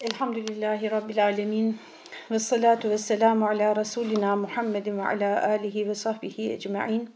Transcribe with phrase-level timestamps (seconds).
[0.00, 1.78] Elhamdülillahi Rabbil Alemin
[2.30, 7.10] ve salatu ve selamu ala Resulina Muhammedin ve ala alihi ve sahbihi ecma'in.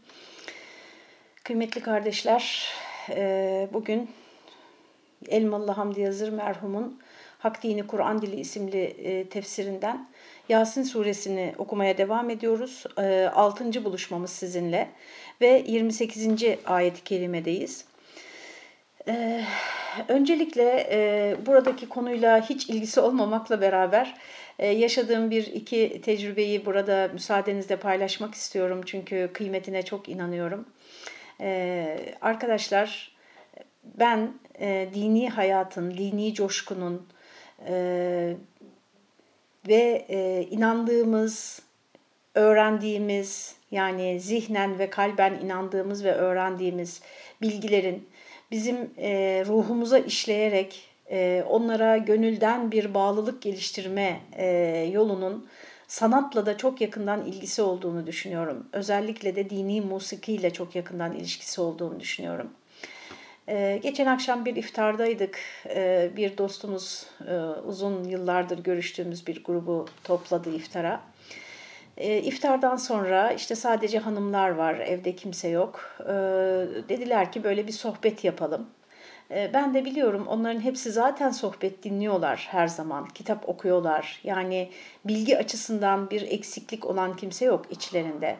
[1.43, 2.73] Kıymetli kardeşler,
[3.09, 4.09] e, bugün
[5.29, 6.99] Elmalı Hamdi Yazır merhumun
[7.39, 10.07] Hak Dini Kur'an Dili isimli e, tefsirinden
[10.49, 12.83] Yasin suresini okumaya devam ediyoruz.
[13.33, 13.79] 6.
[13.79, 14.89] E, buluşmamız sizinle
[15.41, 16.27] ve 28.
[16.65, 17.85] ayet-i kerimedeyiz.
[19.07, 19.45] Evet
[20.07, 24.17] öncelikle e, buradaki konuyla hiç ilgisi olmamakla beraber
[24.59, 28.81] e, yaşadığım bir iki tecrübeyi burada müsaadenizle paylaşmak istiyorum.
[28.85, 30.65] Çünkü kıymetine çok inanıyorum.
[31.41, 33.15] E, arkadaşlar
[33.83, 37.07] ben e, dini hayatın, dini coşkunun
[37.67, 38.35] e,
[39.67, 41.61] ve e, inandığımız,
[42.35, 47.01] öğrendiğimiz yani zihnen ve kalben inandığımız ve öğrendiğimiz
[47.41, 48.09] bilgilerin
[48.55, 54.45] bizim e, ruhumuza işleyerek e, onlara gönülden bir bağlılık geliştirme e,
[54.93, 55.47] yolunun
[55.87, 58.67] sanatla da çok yakından ilgisi olduğunu düşünüyorum.
[58.73, 62.49] Özellikle de dini musikiyle çok yakından ilişkisi olduğunu düşünüyorum.
[63.49, 65.39] Ee, geçen akşam bir iftardaydık.
[65.69, 67.35] Ee, bir dostumuz e,
[67.67, 71.01] uzun yıllardır görüştüğümüz bir grubu topladı iftara.
[71.97, 75.81] E, iftardan sonra işte sadece hanımlar var, evde kimse yok.
[75.99, 76.13] E,
[76.89, 78.69] dediler ki böyle bir sohbet yapalım.
[79.31, 84.21] E, ben de biliyorum onların hepsi zaten sohbet dinliyorlar her zaman, kitap okuyorlar.
[84.23, 84.69] Yani
[85.05, 88.35] bilgi açısından bir eksiklik olan kimse yok içlerinde.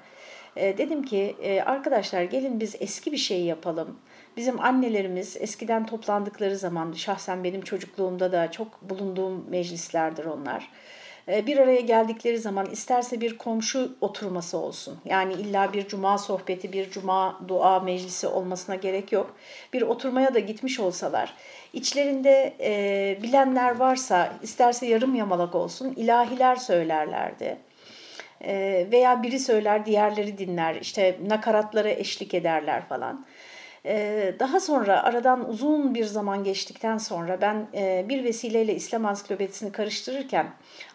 [0.56, 4.00] Dedim ki arkadaşlar gelin biz eski bir şey yapalım.
[4.38, 10.70] Bizim annelerimiz eskiden toplandıkları zaman, şahsen benim çocukluğumda da çok bulunduğum meclislerdir onlar ee,
[11.28, 15.00] bir araya geldikleri zaman isterse bir komşu oturması olsun.
[15.06, 19.36] Yani illa bir cuma sohbeti, bir cuma dua meclisi olmasına gerek yok.
[19.74, 21.34] Bir oturmaya da gitmiş olsalar,
[21.74, 27.58] içlerinde e, bilenler varsa isterse yarım yamalak olsun ilahiler söylerlerdi.
[28.42, 33.26] E, veya biri söyler diğerleri dinler, işte nakaratlara eşlik ederler falan.
[33.88, 39.72] Ee, daha sonra aradan uzun bir zaman geçtikten sonra ben e, bir vesileyle İslam Ansiklopedisini
[39.72, 40.48] karıştırırken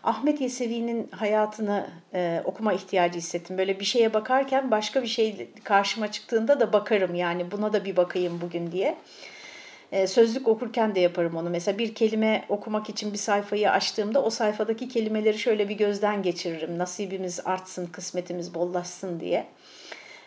[0.05, 3.59] Ahmet Yesevi'nin hayatını e, okuma ihtiyacı hissettim.
[3.59, 7.97] Böyle bir şeye bakarken başka bir şey karşıma çıktığında da bakarım yani buna da bir
[7.97, 8.97] bakayım bugün diye.
[9.93, 11.51] E, sözlük okurken de yaparım onu.
[11.51, 16.79] Mesela bir kelime okumak için bir sayfayı açtığımda o sayfadaki kelimeleri şöyle bir gözden geçiririm.
[16.79, 19.47] Nasibimiz artsın, kısmetimiz bollaşsın diye.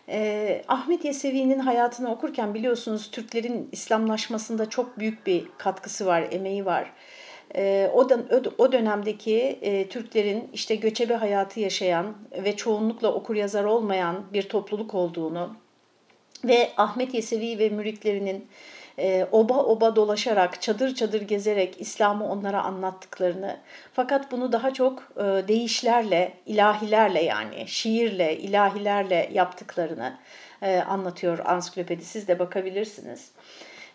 [0.09, 6.93] E, Ahmet Yesevi'nin hayatını okurken biliyorsunuz Türklerin İslamlaşmasında çok büyük bir katkısı var, emeği var.
[7.55, 8.07] E, o,
[8.57, 14.93] o dönemdeki e, Türklerin işte göçebe hayatı yaşayan ve çoğunlukla okur yazar olmayan bir topluluk
[14.93, 15.55] olduğunu
[16.43, 18.47] ve Ahmet Yesevi ve müritlerinin
[18.99, 23.57] e, oba oba dolaşarak, çadır çadır gezerek İslam'ı onlara anlattıklarını
[23.93, 30.17] fakat bunu daha çok e, deyişlerle, ilahilerle yani şiirle, ilahilerle yaptıklarını
[30.61, 32.05] e, anlatıyor ansiklopedi.
[32.05, 33.31] Siz de bakabilirsiniz.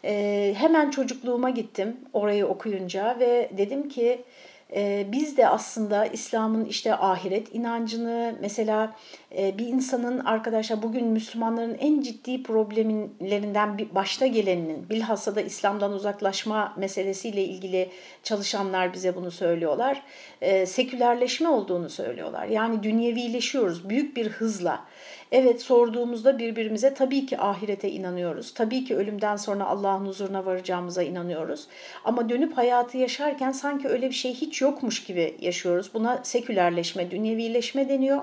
[0.04, 4.24] E, hemen çocukluğuma gittim orayı okuyunca ve dedim ki
[4.74, 8.96] e, biz de aslında İslam'ın işte ahiret inancını mesela
[9.38, 15.92] e, bir insanın arkadaşlar bugün Müslümanların en ciddi problemlerinden bir başta geleninin bilhassa da İslam'dan
[15.92, 17.90] uzaklaşma meselesiyle ilgili
[18.22, 20.02] çalışanlar bize bunu söylüyorlar.
[20.40, 22.46] E, sekülerleşme olduğunu söylüyorlar.
[22.46, 24.84] Yani dünyevileşiyoruz büyük bir hızla.
[25.32, 28.54] Evet sorduğumuzda birbirimize tabii ki ahirete inanıyoruz.
[28.54, 31.66] Tabii ki ölümden sonra Allah'ın huzuruna varacağımıza inanıyoruz.
[32.04, 35.90] Ama dönüp hayatı yaşarken sanki öyle bir şey hiç yokmuş gibi yaşıyoruz.
[35.94, 38.22] Buna sekülerleşme, dünyevileşme deniyor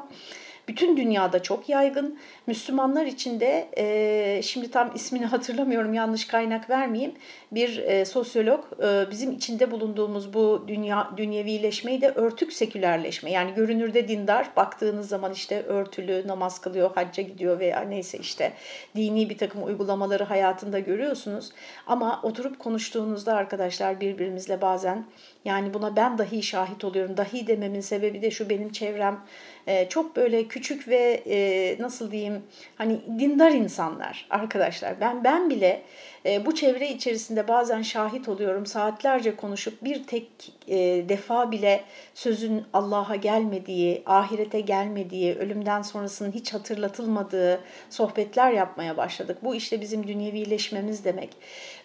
[0.68, 2.20] bütün dünyada çok yaygın.
[2.48, 7.14] Müslümanlar için de e, şimdi tam ismini hatırlamıyorum yanlış kaynak vermeyeyim.
[7.52, 13.32] Bir e, sosyolog e, bizim içinde bulunduğumuz bu dünya dünyevileşmeyi de örtük sekülerleşme.
[13.32, 18.54] Yani görünürde dindar baktığınız zaman işte örtülü namaz kılıyor, hacca gidiyor veya neyse işte
[18.96, 21.52] dini bir takım uygulamaları hayatında görüyorsunuz.
[21.88, 25.06] Ama oturup konuştuğunuzda arkadaşlar birbirimizle bazen
[25.46, 27.18] yani buna ben dahi şahit oluyorum.
[27.18, 29.20] Dahi dememin sebebi de şu benim çevrem
[29.68, 32.44] e, çok böyle küçük ve e, nasıl diyeyim
[32.76, 35.02] hani dindar insanlar arkadaşlar.
[35.02, 35.82] Ben ben bile
[36.26, 38.66] e, bu çevre içerisinde bazen şahit oluyorum.
[38.66, 40.28] Saatlerce konuşup bir tek
[40.68, 40.78] e,
[41.10, 41.84] defa bile
[42.14, 49.38] sözün Allah'a gelmediği, ahirete gelmediği, ölümden sonrasının hiç hatırlatılmadığı sohbetler yapmaya başladık.
[49.44, 51.30] Bu işte bizim dünyevileşmemiz demek.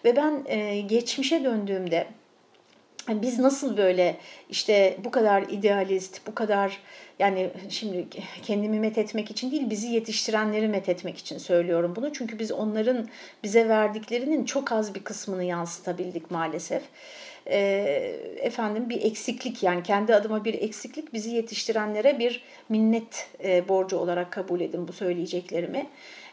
[0.05, 0.43] Ve ben
[0.87, 2.07] geçmişe döndüğümde
[3.09, 4.17] biz nasıl böyle
[4.49, 6.79] işte bu kadar idealist, bu kadar
[7.19, 8.07] yani şimdi
[8.43, 12.13] kendimi met etmek için değil bizi yetiştirenleri met etmek için söylüyorum bunu.
[12.13, 13.07] Çünkü biz onların
[13.43, 16.83] bize verdiklerinin çok az bir kısmını yansıtabildik maalesef.
[17.47, 17.59] e,
[18.37, 24.31] efendim bir eksiklik yani kendi adıma bir eksiklik bizi yetiştirenlere bir minnet e, borcu olarak
[24.31, 25.87] kabul edin bu söyleyeceklerimi.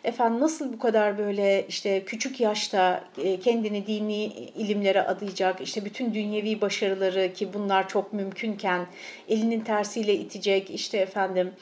[0.04, 6.14] Efendim nasıl bu kadar böyle işte küçük yaşta e, kendini dini ilimlere adayacak, işte bütün
[6.14, 8.86] dünyevi başarıları ki bunlar çok mümkünken
[9.28, 11.52] elinin tersiyle itecek, işte efendim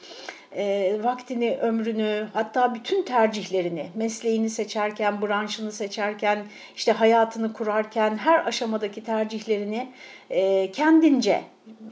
[0.55, 6.45] e, vaktini, ömrünü, hatta bütün tercihlerini, mesleğini seçerken, branşını seçerken,
[6.75, 9.87] işte hayatını kurarken her aşamadaki tercihlerini
[10.29, 11.41] e, kendince,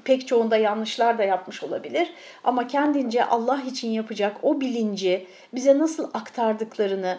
[0.03, 2.13] pek çoğunda yanlışlar da yapmış olabilir
[2.43, 7.17] ama kendince Allah için yapacak o bilinci bize nasıl aktardıklarını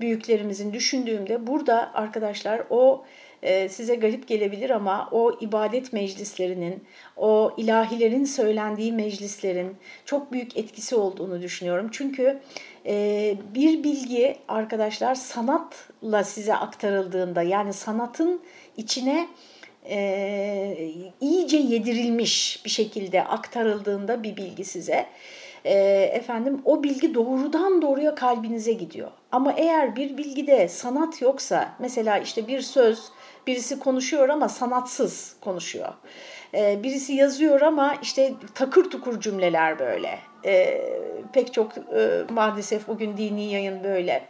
[0.00, 3.04] büyüklerimizin düşündüğümde burada arkadaşlar o
[3.68, 6.84] size garip gelebilir ama o ibadet meclislerinin,
[7.16, 11.88] o ilahilerin söylendiği meclislerin çok büyük etkisi olduğunu düşünüyorum.
[11.92, 12.40] Çünkü
[12.86, 18.40] e, bir bilgi arkadaşlar sanatla size aktarıldığında yani sanatın
[18.76, 19.28] içine
[19.90, 20.90] e,
[21.20, 25.06] iyice yedirilmiş bir şekilde aktarıldığında bir bilgi size
[25.64, 29.10] efendim o bilgi doğrudan doğruya kalbinize gidiyor.
[29.32, 33.12] Ama eğer bir bilgide sanat yoksa mesela işte bir söz
[33.46, 35.92] Birisi konuşuyor ama sanatsız konuşuyor.
[36.54, 40.18] E, birisi yazıyor ama işte takır tukur cümleler böyle.
[40.44, 40.82] E,
[41.32, 44.28] pek çok e, maalesef bugün dini yayın böyle.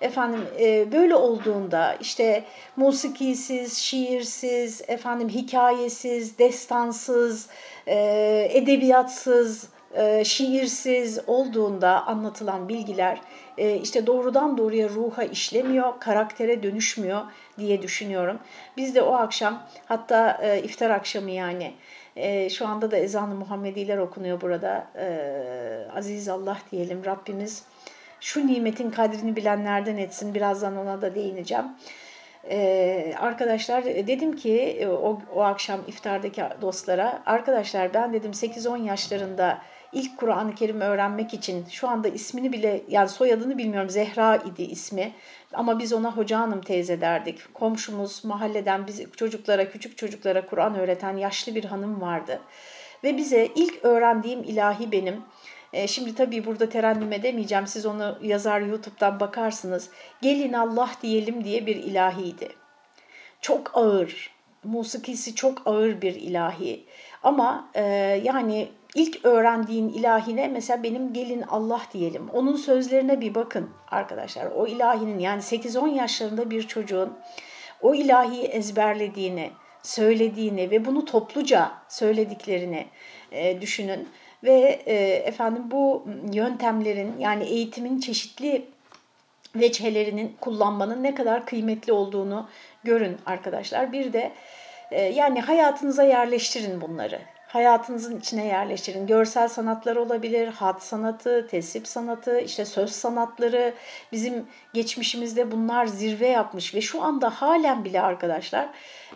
[0.00, 2.44] Efendim e, böyle olduğunda işte
[2.76, 7.48] musikisiz, şiirsiz, efendim hikayesiz, destansız,
[7.86, 13.20] e, edebiyatsız, e, şiirsiz olduğunda anlatılan bilgiler
[13.58, 17.22] e, işte doğrudan doğruya ruha işlemiyor, karaktere dönüşmüyor
[17.58, 18.38] diye düşünüyorum.
[18.76, 21.74] Biz de o akşam hatta e, iftar akşamı yani
[22.50, 24.86] şu anda da ezan-ı Muhammediler okunuyor burada.
[25.96, 27.64] Aziz Allah diyelim Rabbimiz
[28.20, 30.34] şu nimetin kadrini bilenlerden etsin.
[30.34, 31.64] Birazdan ona da değineceğim.
[32.50, 39.58] Ee, arkadaşlar dedim ki o, o akşam iftardaki dostlara arkadaşlar ben dedim 8-10 yaşlarında
[39.92, 45.12] ilk Kur'an-ı Kerim öğrenmek için şu anda ismini bile yani soyadını bilmiyorum Zehra idi ismi
[45.52, 47.54] ama biz ona hoca hanım teyze derdik.
[47.54, 52.40] Komşumuz mahalleden biz çocuklara küçük çocuklara Kur'an öğreten yaşlı bir hanım vardı.
[53.04, 55.22] Ve bize ilk öğrendiğim ilahi benim.
[55.72, 57.66] E, şimdi tabii burada terennüm edemeyeceğim.
[57.66, 59.90] Siz onu yazar YouTube'dan bakarsınız.
[60.22, 62.48] Gelin Allah diyelim diye bir ilahiydi.
[63.40, 64.30] Çok ağır,
[64.64, 66.84] musikisi çok ağır bir ilahi.
[67.22, 67.82] Ama e,
[68.24, 72.28] yani ilk öğrendiğin ilahine mesela benim gelin Allah diyelim.
[72.32, 74.46] Onun sözlerine bir bakın arkadaşlar.
[74.46, 77.18] O ilahinin yani 8-10 yaşlarında bir çocuğun
[77.82, 79.50] o ilahiyi ezberlediğini,
[79.82, 82.86] söylediğini ve bunu topluca söylediklerini
[83.32, 84.08] e, düşünün.
[84.44, 88.64] Ve e, efendim bu yöntemlerin yani eğitimin çeşitli
[89.54, 92.48] veçhelerinin kullanmanın ne kadar kıymetli olduğunu
[92.84, 93.92] görün arkadaşlar.
[93.92, 94.32] Bir de
[94.90, 99.06] e, yani hayatınıza yerleştirin bunları hayatınızın içine yerleştirin.
[99.06, 103.74] Görsel sanatlar olabilir, hat sanatı, tesip sanatı, işte söz sanatları.
[104.12, 108.68] Bizim geçmişimizde bunlar zirve yapmış ve şu anda halen bile arkadaşlar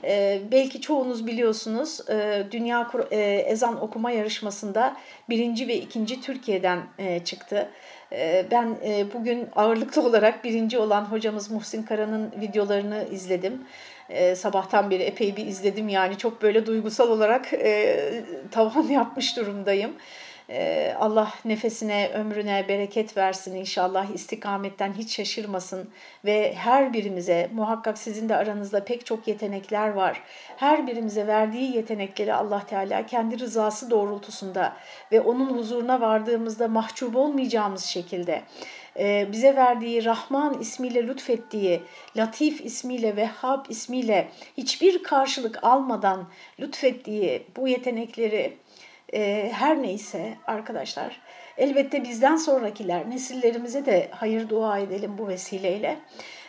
[0.05, 4.97] e, belki çoğunuz biliyorsunuz e, Dünya e, Ezan Okuma Yarışması'nda
[5.29, 7.69] birinci ve ikinci Türkiye'den e, çıktı.
[8.13, 13.67] E, ben e, bugün ağırlıklı olarak birinci olan hocamız Muhsin Kara'nın videolarını izledim
[14.09, 19.93] e, sabahtan beri epey bir izledim yani çok böyle duygusal olarak e, tavan yapmış durumdayım.
[20.51, 25.91] E, Allah nefesine, ömrüne bereket versin inşallah istikametten hiç şaşırmasın
[26.25, 30.23] ve her birimize muhakkak sizin de aranızda pek çok yetenekler var.
[30.57, 34.77] Her birimize verdiği yetenekleri Allah Teala kendi rızası doğrultusunda
[35.13, 38.43] ve onun huzuruna vardığımızda mahcup olmayacağımız şekilde
[39.33, 41.83] bize verdiği Rahman ismiyle lütfettiği,
[42.17, 46.29] Latif ismiyle, Vehhab ismiyle hiçbir karşılık almadan
[46.61, 48.57] lütfettiği bu yetenekleri
[49.15, 51.21] e, her neyse arkadaşlar
[51.59, 55.99] elbette bizden sonrakiler nesillerimize de hayır dua edelim bu vesileyle.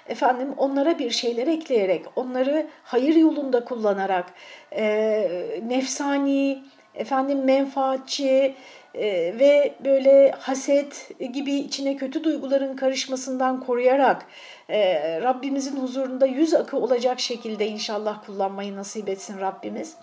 [0.08, 4.34] Efendim onlara bir şeyler ekleyerek, onları hayır yolunda kullanarak,
[4.72, 6.64] e, nefsani,
[6.96, 8.56] efendim menfaatçi,
[8.96, 14.26] e, ve böyle haset gibi içine kötü duyguların karışmasından koruyarak
[14.70, 19.96] e, Rabbimizin huzurunda yüz akı olacak şekilde inşallah kullanmayı nasip etsin Rabbimiz.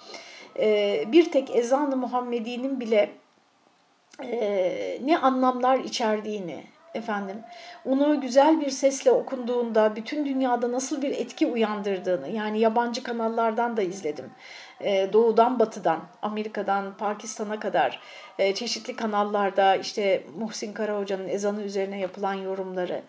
[0.59, 3.11] E, bir tek ezan-ı Muhammedi'nin bile
[4.23, 7.37] e, ne anlamlar içerdiğini, efendim
[7.85, 13.83] onu güzel bir sesle okunduğunda bütün dünyada nasıl bir etki uyandırdığını yani yabancı kanallardan da
[13.83, 14.31] izledim.
[14.81, 18.01] Ee, doğudan batıdan, Amerika'dan Pakistan'a kadar
[18.39, 23.03] e, çeşitli kanallarda işte Muhsin Kara Hoca'nın ezanı üzerine yapılan yorumları.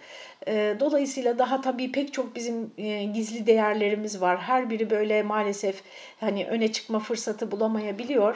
[0.47, 4.37] E, dolayısıyla daha tabii pek çok bizim e, gizli değerlerimiz var.
[4.37, 5.83] Her biri böyle maalesef
[6.19, 8.35] hani öne çıkma fırsatı bulamayabiliyor.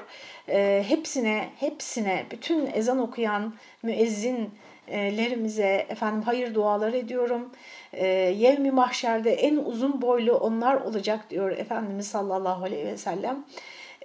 [0.87, 4.49] Hepsine, hepsine bütün ezan okuyan müezzin
[4.91, 7.49] lerimize efendim hayır dualar ediyorum.
[7.93, 13.45] E, Yevmi mahşerde en uzun boylu onlar olacak diyor Efendimiz sallallahu aleyhi ve sellem.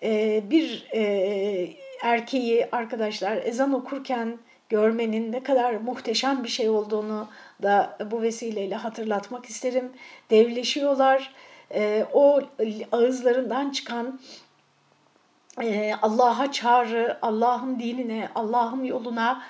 [0.02, 1.68] E, bir e,
[2.02, 7.28] erkeği arkadaşlar ezan okurken görmenin ne kadar muhteşem bir şey olduğunu
[7.62, 9.92] da bu vesileyle hatırlatmak isterim.
[10.30, 11.34] Devleşiyorlar.
[11.74, 12.40] E, o
[12.92, 14.20] ağızlarından çıkan
[15.62, 19.42] e, Allah'a çağrı, Allah'ın dinine, Allah'ın yoluna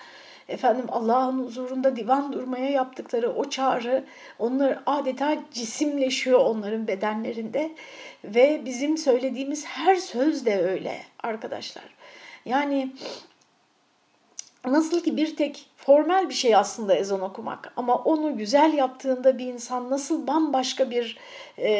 [0.50, 4.04] efendim Allah'ın huzurunda divan durmaya yaptıkları o çağrı
[4.38, 7.70] onlar adeta cisimleşiyor onların bedenlerinde
[8.24, 11.84] ve bizim söylediğimiz her söz de öyle arkadaşlar.
[12.44, 12.92] Yani
[14.64, 19.46] nasıl ki bir tek formal bir şey aslında ezan okumak ama onu güzel yaptığında bir
[19.46, 21.18] insan nasıl bambaşka bir
[21.58, 21.70] e,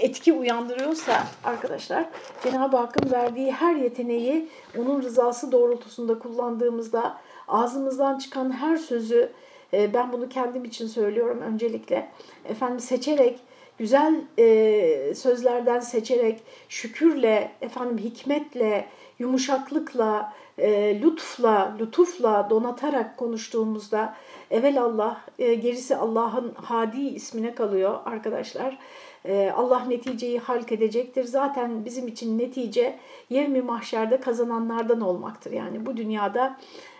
[0.00, 2.04] etki uyandırıyorsa arkadaşlar
[2.42, 4.48] Cenab-ı Hakk'ın verdiği her yeteneği
[4.78, 9.32] onun rızası doğrultusunda kullandığımızda ağzımızdan çıkan her sözü
[9.72, 12.10] e, ben bunu kendim için söylüyorum öncelikle
[12.44, 13.40] efendim seçerek
[13.78, 18.88] güzel e, sözlerden seçerek şükürle efendim hikmetle
[19.18, 24.14] yumuşaklıkla e, lütufla lütufla donatarak konuştuğumuzda
[24.50, 28.78] evvel Allah e, gerisi Allah'ın hadi ismine kalıyor arkadaşlar.
[29.24, 31.24] E, Allah neticeyi halk edecektir.
[31.24, 32.98] Zaten bizim için netice
[33.30, 35.52] yevmi mahşerde kazananlardan olmaktır.
[35.52, 36.56] Yani bu dünyada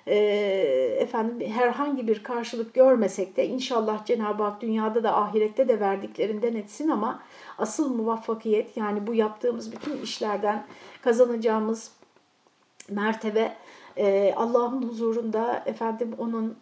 [0.06, 0.16] e,
[1.00, 6.88] efendim herhangi bir karşılık görmesek de inşallah Cenab-ı Hak dünyada da ahirette de verdiklerinden etsin
[6.88, 7.22] ama
[7.58, 10.66] asıl muvaffakiyet yani bu yaptığımız bütün işlerden
[11.02, 11.92] kazanacağımız
[12.90, 13.56] mertebe
[13.96, 16.56] e, Allah'ın huzurunda efendim onun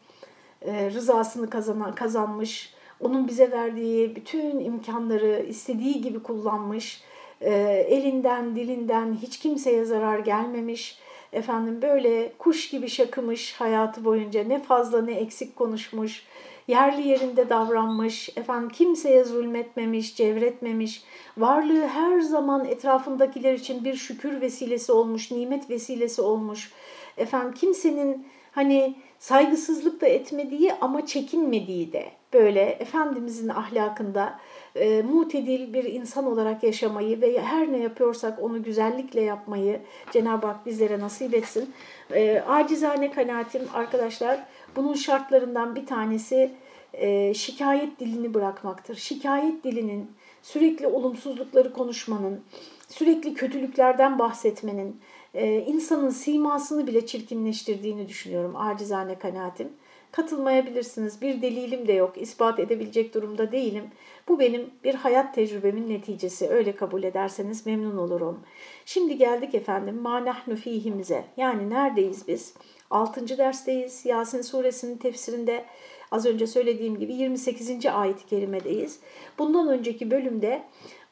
[0.63, 7.03] e, rızasını kazanan, kazanmış, onun bize verdiği bütün imkanları istediği gibi kullanmış,
[7.41, 7.53] e,
[7.89, 10.99] elinden dilinden hiç kimseye zarar gelmemiş,
[11.35, 16.23] efendim böyle kuş gibi şakımış hayatı boyunca ne fazla ne eksik konuşmuş,
[16.69, 21.03] yerli yerinde davranmış, efendim kimseye zulmetmemiş, cevretmemiş,
[21.39, 26.73] varlığı her zaman etrafındakiler için bir şükür vesilesi olmuş, nimet vesilesi olmuş.
[27.17, 34.41] Efendim kimsenin hani saygısızlık da etmediği ama çekinmediği de böyle Efendimizin ahlakında
[34.77, 39.81] e, mutedil bir insan olarak yaşamayı ve her ne yapıyorsak onu güzellikle yapmayı
[40.13, 41.73] Cenab-ı Hak bizlere nasip etsin.
[42.11, 44.41] E, acizane kanaatim arkadaşlar
[44.77, 46.51] bunun şartlarından bir tanesi
[46.93, 48.95] e, şikayet dilini bırakmaktır.
[48.97, 50.11] Şikayet dilinin,
[50.43, 52.41] sürekli olumsuzlukları konuşmanın,
[52.89, 55.01] sürekli kötülüklerden bahsetmenin,
[55.35, 59.69] e, insanın simasını bile çirkinleştirdiğini düşünüyorum acizane kanaatim.
[60.15, 61.23] Katılmayabilirsiniz.
[61.23, 62.15] Bir delilim de yok.
[62.17, 63.85] ispat edebilecek durumda değilim.
[64.29, 66.49] Bu benim bir hayat tecrübemin neticesi.
[66.49, 68.41] Öyle kabul ederseniz memnun olurum.
[68.85, 71.25] Şimdi geldik efendim manahnu fihimize.
[71.37, 72.55] Yani neredeyiz biz?
[72.91, 73.39] 6.
[73.39, 74.07] dersteyiz.
[74.07, 75.65] Yasin suresinin tefsirinde
[76.11, 77.87] az önce söylediğim gibi 28.
[77.87, 79.01] ayet-i kerimedeyiz.
[79.39, 80.63] Bundan önceki bölümde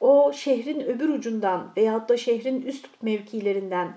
[0.01, 3.95] o şehrin öbür ucundan veyahut da şehrin üst mevkilerinden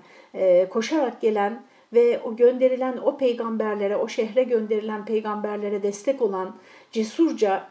[0.70, 6.56] koşarak gelen ve o gönderilen o peygamberlere, o şehre gönderilen peygamberlere destek olan
[6.92, 7.68] cesurca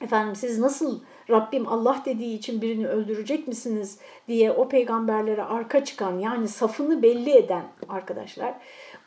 [0.00, 6.18] efendim siz nasıl Rabbim Allah dediği için birini öldürecek misiniz diye o peygamberlere arka çıkan
[6.18, 8.54] yani safını belli eden arkadaşlar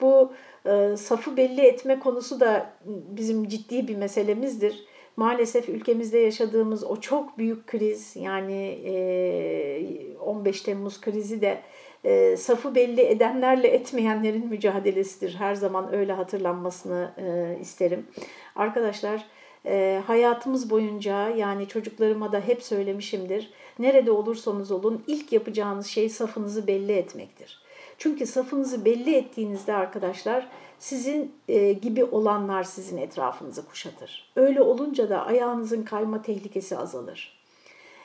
[0.01, 0.31] bu
[0.65, 4.85] e, safı belli etme konusu da bizim ciddi bir meselemizdir.
[5.15, 11.61] Maalesef ülkemizde yaşadığımız o çok büyük kriz yani e, 15 Temmuz krizi de
[12.03, 15.35] e, safı belli edenlerle etmeyenlerin mücadelesidir.
[15.35, 18.07] Her zaman öyle hatırlanmasını e, isterim.
[18.55, 19.25] Arkadaşlar
[19.65, 23.53] e, hayatımız boyunca yani çocuklarıma da hep söylemişimdir.
[23.79, 27.61] Nerede olursanız olun ilk yapacağınız şey safınızı belli etmektir.
[27.97, 30.47] Çünkü safınızı belli ettiğinizde arkadaşlar
[30.79, 34.31] sizin e, gibi olanlar sizin etrafınızı kuşatır.
[34.35, 37.39] Öyle olunca da ayağınızın kayma tehlikesi azalır.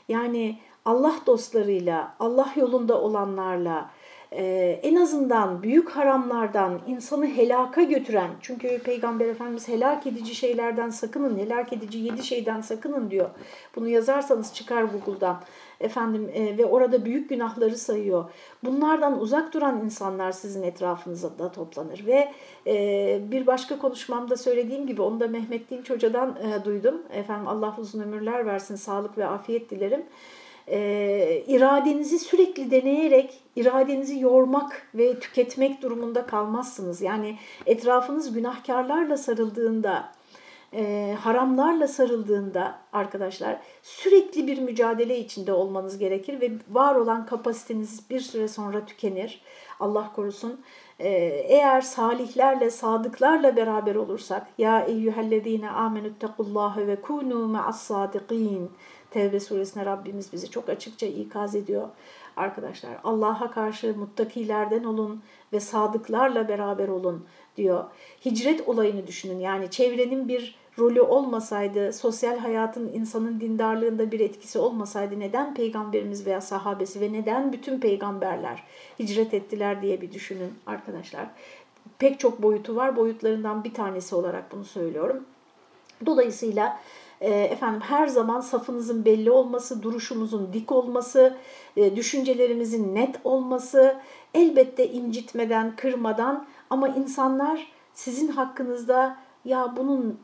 [0.09, 3.91] Yani Allah dostlarıyla, Allah yolunda olanlarla,
[4.33, 11.39] e, en azından büyük haramlardan insanı helaka götüren, çünkü Peygamber Efendimiz helak edici şeylerden sakının,
[11.39, 13.31] helak edici yedi şeyden sakının diyor.
[13.77, 15.41] Bunu yazarsanız çıkar Google'dan.
[15.81, 18.25] efendim e, ve orada büyük günahları sayıyor.
[18.65, 22.33] Bunlardan uzak duran insanlar sizin etrafınızda toplanır ve
[22.67, 27.03] e, bir başka konuşmamda söylediğim gibi onu da Mehmet Dinç Hoca'dan e, duydum.
[27.13, 30.03] Efendim Allah uzun ömürler versin, sağlık ve afiyet dilerim
[30.69, 37.01] e, iradenizi sürekli deneyerek iradenizi yormak ve tüketmek durumunda kalmazsınız.
[37.01, 40.13] Yani etrafınız günahkarlarla sarıldığında,
[40.73, 48.21] e, haramlarla sarıldığında arkadaşlar sürekli bir mücadele içinde olmanız gerekir ve var olan kapasiteniz bir
[48.21, 49.41] süre sonra tükenir.
[49.81, 50.61] Allah korusun.
[50.99, 51.09] Ee,
[51.49, 58.71] eğer salihlerle, sadıklarla beraber olursak ya eyyühellezine amenüttekullâhe ve kûnû me'as sadiqîn
[59.15, 61.89] Tevbe suresine Rabbimiz bizi çok açıkça ikaz ediyor.
[62.37, 67.25] Arkadaşlar Allah'a karşı muttakilerden olun ve sadıklarla beraber olun
[67.57, 67.85] diyor.
[68.25, 69.39] Hicret olayını düşünün.
[69.39, 76.41] Yani çevrenin bir rolü olmasaydı, sosyal hayatın insanın dindarlığında bir etkisi olmasaydı neden peygamberimiz veya
[76.41, 78.63] sahabesi ve neden bütün peygamberler
[78.99, 81.27] hicret ettiler diye bir düşünün arkadaşlar.
[81.99, 82.97] Pek çok boyutu var.
[82.97, 85.25] Boyutlarından bir tanesi olarak bunu söylüyorum.
[86.07, 86.81] Dolayısıyla
[87.31, 91.37] efendim her zaman safınızın belli olması, duruşumuzun dik olması,
[91.77, 93.97] e, düşüncelerimizin net olması,
[94.35, 96.47] elbette incitmeden, kırmadan.
[96.71, 100.21] Ama insanlar sizin hakkınızda ya bunun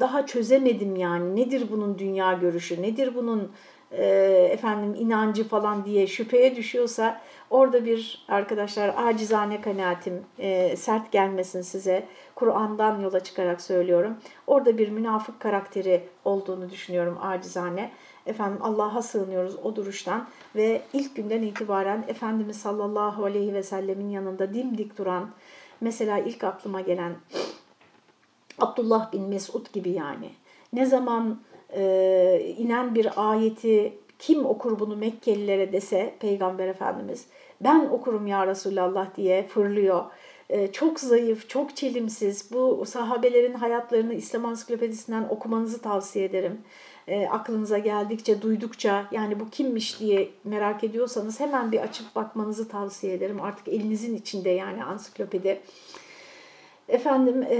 [0.00, 3.50] daha çözemedim yani nedir bunun dünya görüşü, nedir bunun
[3.98, 4.04] e,
[4.52, 7.20] efendim inancı falan diye şüpheye düşüyorsa
[7.50, 14.16] orada bir arkadaşlar acizane kanaatim e, sert gelmesin size Kur'an'dan yola çıkarak söylüyorum.
[14.46, 17.90] Orada bir münafık karakteri olduğunu düşünüyorum acizane.
[18.26, 24.54] Efendim Allah'a sığınıyoruz o duruştan ve ilk günden itibaren Efendimiz sallallahu aleyhi ve sellemin yanında
[24.54, 25.30] dimdik duran
[25.80, 27.16] mesela ilk aklıma gelen
[28.58, 30.30] Abdullah bin Mesud gibi yani.
[30.72, 31.38] Ne zaman
[31.76, 37.26] e, inen bir ayeti kim okur bunu Mekkelilere dese Peygamber Efendimiz
[37.60, 40.04] ben okurum ya Resulallah diye fırlıyor.
[40.50, 42.52] E, çok zayıf, çok çelimsiz.
[42.52, 46.60] Bu sahabelerin hayatlarını İslam Ansiklopedisinden okumanızı tavsiye ederim.
[47.08, 53.14] E, aklınıza geldikçe, duydukça yani bu kimmiş diye merak ediyorsanız hemen bir açıp bakmanızı tavsiye
[53.14, 53.40] ederim.
[53.40, 55.60] Artık elinizin içinde yani ansiklopedi.
[56.88, 57.56] Efendim e,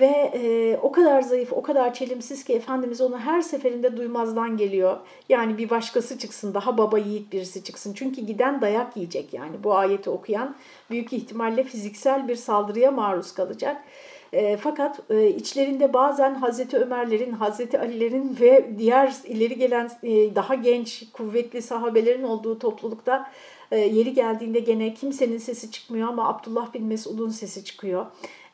[0.00, 4.96] ve e, o kadar zayıf, o kadar çelimsiz ki Efendimiz onu her seferinde duymazdan geliyor.
[5.28, 7.94] Yani bir başkası çıksın, daha baba yiğit birisi çıksın.
[7.94, 10.56] Çünkü giden dayak yiyecek yani bu ayeti okuyan
[10.90, 13.84] büyük ihtimalle fiziksel bir saldırıya maruz kalacak.
[14.32, 20.54] E, fakat e, içlerinde bazen Hazreti Ömerlerin, Hazreti Alilerin ve diğer ileri gelen e, daha
[20.54, 23.30] genç, kuvvetli sahabelerin olduğu toplulukta
[23.70, 28.06] e, yeri geldiğinde gene kimsenin sesi çıkmıyor ama Abdullah bin Mesud'un sesi çıkıyor.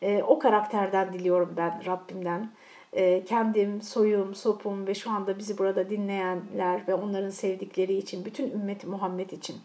[0.02, 2.50] E, o karakterden diliyorum ben Rabbimden.
[2.92, 8.50] E, kendim, soyum, sopum ve şu anda bizi burada dinleyenler ve onların sevdikleri için, bütün
[8.50, 9.56] ümmet Muhammed için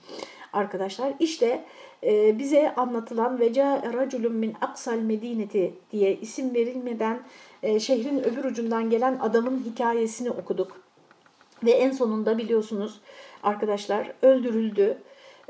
[0.54, 1.14] arkadaşlar.
[1.20, 1.66] işte
[2.04, 7.20] e, bize anlatılan veca raculun min aksal medineti diye isim verilmeden
[7.64, 10.82] e, şehrin öbür ucundan gelen adamın hikayesini okuduk.
[11.64, 13.02] Ve en sonunda biliyorsunuz
[13.44, 14.98] arkadaşlar öldürüldü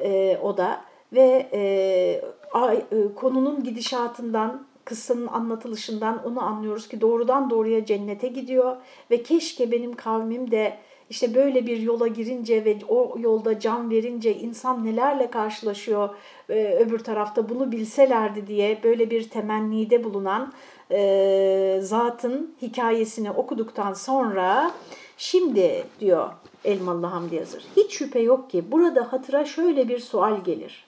[0.03, 0.81] e, o da.
[1.13, 2.21] Ve e,
[2.53, 2.83] a, e,
[3.15, 8.77] konunun gidişatından kıssanın anlatılışından onu anlıyoruz ki doğrudan doğruya cennete gidiyor.
[9.11, 10.77] Ve keşke benim kavmim de
[11.09, 16.09] işte böyle bir yola girince ve o yolda can verince insan nelerle karşılaşıyor
[16.49, 20.53] e, öbür tarafta bunu bilselerdi diye böyle bir temennide bulunan
[20.91, 24.71] e, zatın hikayesini okuduktan sonra
[25.17, 26.29] şimdi diyor
[26.64, 30.86] Elmalı Hamdi Yazır hiç şüphe yok ki burada hatıra şöyle bir sual gelir.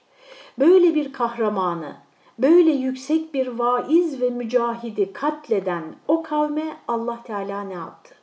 [0.59, 1.96] Böyle bir kahramanı,
[2.38, 8.14] böyle yüksek bir vaiz ve mücahidi katleden o kavme Allah Teala ne yaptı?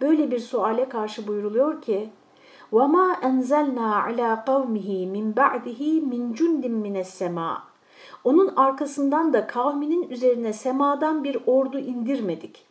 [0.00, 2.10] Böyle bir suale karşı buyuruluyor ki
[2.72, 5.80] وَمَا أَنْزَلْنَا عَلَى قَوْمِهِ مِنْ بَعْدِهِ
[6.12, 7.56] مِنْ جُنْدٍ مِنَ السَّمَاءِ
[8.24, 12.64] Onun arkasından da kavminin üzerine semadan bir ordu indirmedik.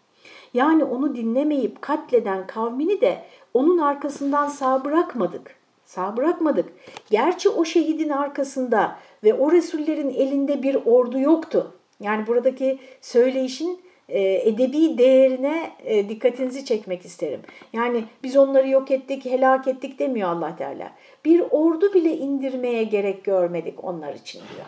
[0.54, 3.24] Yani onu dinlemeyip katleden kavmini de
[3.55, 5.57] onun arkasından sağ bırakmadık.
[5.85, 6.73] Sağ bırakmadık.
[7.11, 11.75] Gerçi o şehidin arkasında ve o Resullerin elinde bir ordu yoktu.
[12.01, 17.41] Yani buradaki söyleyişin e, edebi değerine e, dikkatinizi çekmek isterim.
[17.73, 20.93] Yani biz onları yok ettik, helak ettik demiyor allah Teala.
[21.25, 24.67] Bir ordu bile indirmeye gerek görmedik onlar için diyor.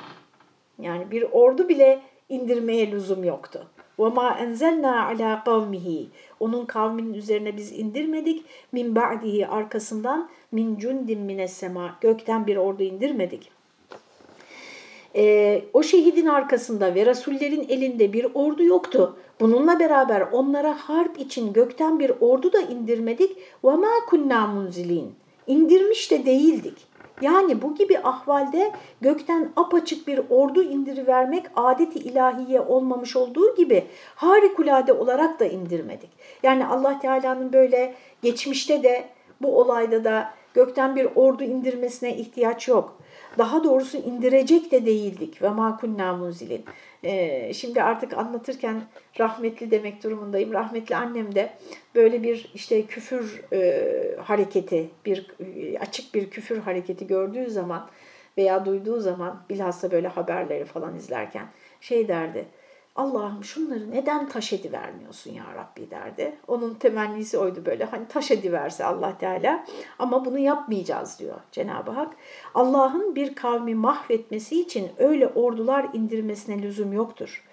[0.78, 3.66] Yani bir ordu bile indirmeye lüzum yoktu.
[3.99, 6.05] وَمَا اَنْزَلْنَا عَلَى قَوْمِهِ
[6.39, 8.45] Onun kavminin üzerine biz indirmedik.
[8.71, 11.97] Min ba'dihi arkasından min cundin mines sema.
[12.01, 13.51] Gökten bir ordu indirmedik.
[15.15, 19.17] e, o şehidin arkasında ve Rasullerin elinde bir ordu yoktu.
[19.39, 23.37] Bununla beraber onlara harp için gökten bir ordu da indirmedik.
[23.63, 25.05] وَمَا كُنَّا مُنْزِلِينَ
[25.47, 26.77] İndirmiş de değildik.
[27.20, 34.92] Yani bu gibi ahvalde gökten apaçık bir ordu indirivermek adeti ilahiye olmamış olduğu gibi harikulade
[34.92, 36.10] olarak da indirmedik.
[36.42, 39.04] Yani Allah Teala'nın böyle geçmişte de
[39.42, 42.96] bu olayda da gökten bir ordu indirmesine ihtiyaç yok.
[43.38, 46.64] Daha doğrusu indirecek de değildik ve makunna munzilin.
[47.04, 48.82] Ee, şimdi artık anlatırken
[49.20, 50.52] rahmetli demek durumundayım.
[50.52, 51.50] Rahmetli annem de
[51.94, 53.82] böyle bir işte küfür e,
[54.22, 57.88] hareketi, bir e, açık bir küfür hareketi gördüğü zaman
[58.38, 61.46] veya duyduğu zaman bilhassa böyle haberleri falan izlerken
[61.80, 62.44] şey derdi
[62.96, 66.36] Allah'ım şunları neden taş edivermiyorsun ya Rabbi derdi.
[66.48, 69.64] Onun temennisi oydu böyle hani taş ediverse Allah Teala
[69.98, 72.16] ama bunu yapmayacağız diyor Cenab-ı Hak.
[72.54, 77.44] Allah'ın bir kavmi mahvetmesi için öyle ordular indirmesine lüzum yoktur.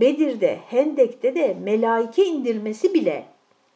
[0.00, 3.26] Bedir'de, Hendek'te de melaike indirmesi bile,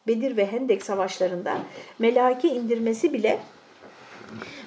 [0.07, 1.57] Bedir ve Hendek savaşlarında
[1.99, 3.39] melaike indirmesi bile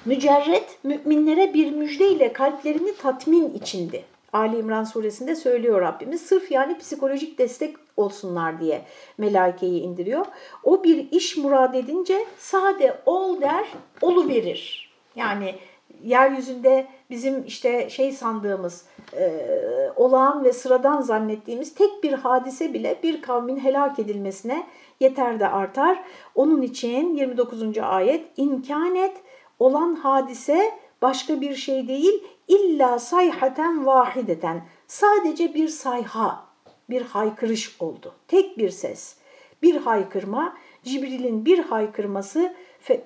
[0.05, 4.03] mücerret müminlere bir müjdeyle kalplerini tatmin içindi.
[4.33, 6.21] Ali İmran suresinde söylüyor Rabbimiz.
[6.21, 8.81] Sırf yani psikolojik destek olsunlar diye
[9.17, 10.25] melaikeyi indiriyor.
[10.63, 13.65] O bir iş murad edince sade ol der,
[14.01, 14.91] olu verir.
[15.15, 15.55] Yani
[16.03, 18.85] yeryüzünde bizim işte şey sandığımız,
[19.17, 19.31] e,
[19.95, 24.67] olağan ve sıradan zannettiğimiz tek bir hadise bile bir kavmin helak edilmesine
[24.99, 26.03] yeter de artar.
[26.35, 27.77] Onun için 29.
[27.77, 29.17] ayet imkanet
[29.59, 36.45] olan hadise başka bir şey değil illa sayhaten vahideten sadece bir sayha,
[36.89, 38.13] bir haykırış oldu.
[38.27, 39.15] Tek bir ses,
[39.61, 43.01] bir haykırma, Cibril'in bir haykırması fe,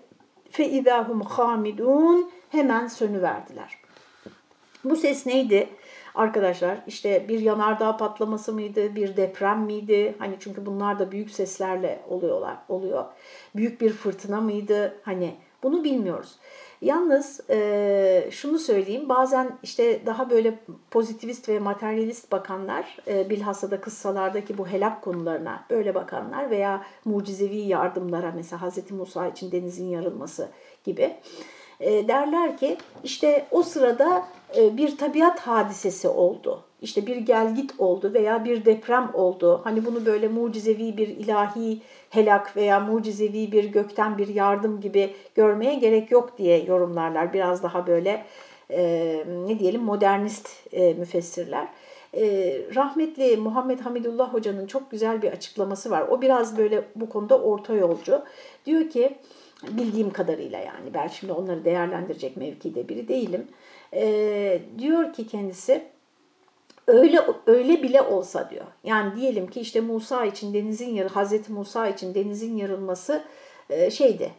[0.51, 3.77] fe idahum hamidun hemen sönüverdiler.
[4.83, 5.69] Bu ses neydi?
[6.15, 10.15] Arkadaşlar işte bir yanardağ patlaması mıydı, bir deprem miydi?
[10.19, 13.05] Hani çünkü bunlar da büyük seslerle oluyorlar, oluyor.
[13.55, 14.99] Büyük bir fırtına mıydı?
[15.03, 16.35] Hani bunu bilmiyoruz.
[16.83, 20.59] Yalnız e, şunu söyleyeyim bazen işte daha böyle
[20.91, 27.57] pozitivist ve materyalist bakanlar e, bilhassa da kıssalardaki bu helak konularına böyle bakanlar veya mucizevi
[27.57, 28.91] yardımlara mesela Hz.
[28.91, 30.49] Musa için denizin yarılması
[30.83, 31.15] gibi
[31.79, 34.25] e, derler ki işte o sırada
[34.57, 36.63] bir tabiat hadisesi oldu.
[36.81, 39.61] İşte bir gelgit oldu veya bir deprem oldu.
[39.63, 45.75] Hani bunu böyle mucizevi bir ilahi helak veya mucizevi bir gökten bir yardım gibi görmeye
[45.75, 47.33] gerek yok diye yorumlarlar.
[47.33, 48.25] Biraz daha böyle
[48.69, 51.67] e, ne diyelim modernist e, müfessirler.
[52.13, 52.21] E,
[52.75, 56.07] rahmetli Muhammed Hamidullah Hoca'nın çok güzel bir açıklaması var.
[56.09, 58.23] O biraz böyle bu konuda orta yolcu.
[58.65, 59.17] Diyor ki
[59.71, 63.47] bildiğim kadarıyla yani ben şimdi onları değerlendirecek mevkide biri değilim.
[63.95, 65.83] E, diyor ki kendisi
[66.87, 68.65] öyle öyle bile olsa diyor.
[68.83, 73.23] Yani diyelim ki işte Musa için denizin yarı Hazreti Musa için denizin yarılması
[73.69, 74.31] e, şeydi.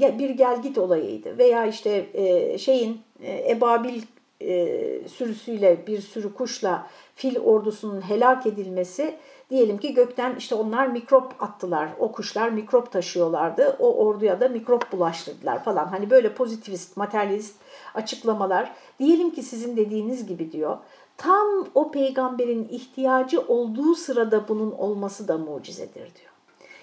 [0.00, 4.02] E, bir gelgit olayıydı veya işte e, şeyin e, Ebabil
[4.40, 9.14] e, sürüsüyle bir sürü kuşla fil ordusunun helak edilmesi
[9.50, 11.88] diyelim ki gökten işte onlar mikrop attılar.
[11.98, 13.76] O kuşlar mikrop taşıyorlardı.
[13.78, 15.86] O orduya da mikrop bulaştırdılar falan.
[15.86, 17.56] Hani böyle pozitivist, materyalist
[17.94, 18.72] açıklamalar.
[18.98, 20.76] Diyelim ki sizin dediğiniz gibi diyor.
[21.16, 26.37] Tam o peygamberin ihtiyacı olduğu sırada bunun olması da mucizedir diyor.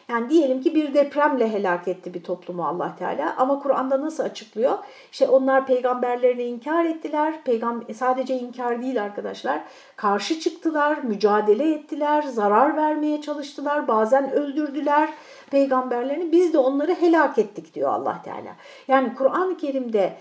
[0.10, 4.78] Yani diyelim ki bir depremle helak etti bir toplumu Allah Teala ama Kur'an'da nasıl açıklıyor?
[5.12, 7.44] İşte onlar peygamberlerini inkar ettiler.
[7.44, 9.62] Peygam sadece inkar değil arkadaşlar.
[9.96, 15.10] Karşı çıktılar, mücadele ettiler, zarar vermeye çalıştılar, bazen öldürdüler
[15.56, 16.32] peygamberlerini.
[16.32, 18.56] Biz de onları helak ettik diyor Allah Teala.
[18.88, 20.14] Yani Kur'an-ı Kerim'de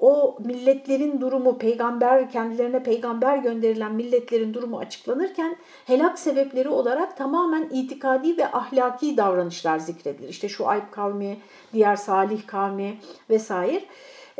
[0.00, 8.36] o milletlerin durumu, peygamber kendilerine peygamber gönderilen milletlerin durumu açıklanırken helak sebepleri olarak tamamen itikadi
[8.38, 10.28] ve ahlaki davranışlar zikredilir.
[10.28, 11.36] İşte şu Ayıp kavmi,
[11.72, 12.98] diğer Salih kavmi
[13.30, 13.84] vesaire.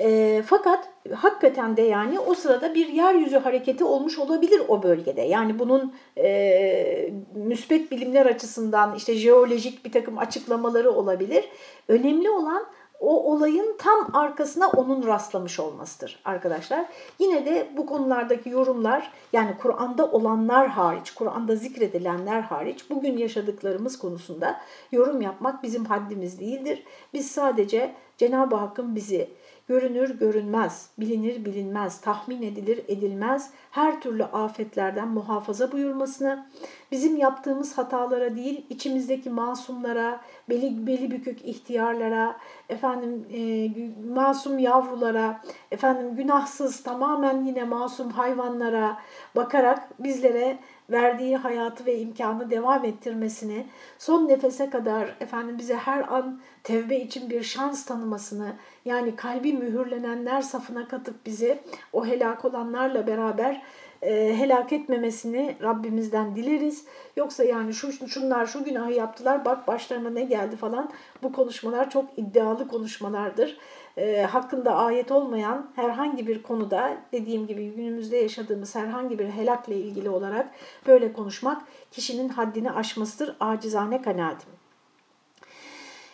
[0.01, 5.21] E, fakat hakikaten de yani o sırada bir yeryüzü hareketi olmuş olabilir o bölgede.
[5.21, 11.45] Yani bunun e, müspet bilimler açısından işte jeolojik bir takım açıklamaları olabilir.
[11.89, 12.67] Önemli olan
[13.01, 16.87] o olayın tam arkasına onun rastlamış olmasıdır arkadaşlar.
[17.19, 24.61] Yine de bu konulardaki yorumlar yani Kur'an'da olanlar hariç, Kur'an'da zikredilenler hariç bugün yaşadıklarımız konusunda
[24.93, 26.85] yorum yapmak bizim haddimiz değildir.
[27.15, 29.29] Biz sadece Cenab-ı Hakk'ın bizi
[29.71, 36.47] görünür görünmez, bilinir bilinmez, tahmin edilir edilmez her türlü afetlerden muhafaza buyurmasını,
[36.93, 42.37] bizim yaptığımız hatalara değil içimizdeki masumlara, beli, beli bükük ihtiyarlara,
[42.69, 43.71] efendim e,
[44.15, 48.99] masum yavrulara, efendim günahsız tamamen yine masum hayvanlara
[49.37, 50.59] bakarak bizlere
[50.91, 53.67] verdiği hayatı ve imkanı devam ettirmesini,
[53.99, 58.53] son nefese kadar efendim bize her an tevbe için bir şans tanımasını,
[58.85, 61.59] yani kalbi mühürlenenler safına katıp bizi
[61.93, 63.63] o helak olanlarla beraber
[64.03, 66.85] e, helak etmemesini Rabbimizden dileriz.
[67.17, 70.91] Yoksa yani şu şunlar şu günahı yaptılar bak başlarına ne geldi falan
[71.23, 73.59] bu konuşmalar çok iddialı konuşmalardır.
[74.01, 80.11] E, hakkında ayet olmayan herhangi bir konuda dediğim gibi günümüzde yaşadığımız herhangi bir helakla ilgili
[80.11, 80.51] olarak
[80.87, 83.37] böyle konuşmak kişinin haddini aşmasıdır.
[83.41, 84.51] Acizane kanaatim.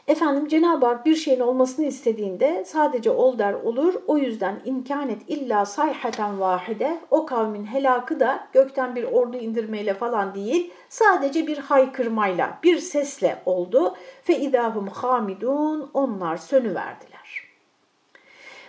[0.06, 3.94] Efendim Cenab-ı Hak bir şeyin olmasını istediğinde sadece ol der olur.
[4.06, 9.94] O yüzden imkan et illa sayhaten vahide o kavmin helakı da gökten bir ordu indirmeyle
[9.94, 10.72] falan değil.
[10.88, 13.94] Sadece bir haykırmayla, bir sesle oldu.
[14.22, 17.15] Fe idahum hamidun onlar sönüverdiler.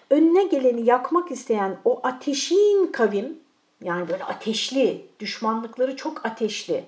[0.09, 3.39] Önüne geleni yakmak isteyen o ateşin kavim
[3.81, 6.83] yani böyle ateşli, düşmanlıkları çok ateşli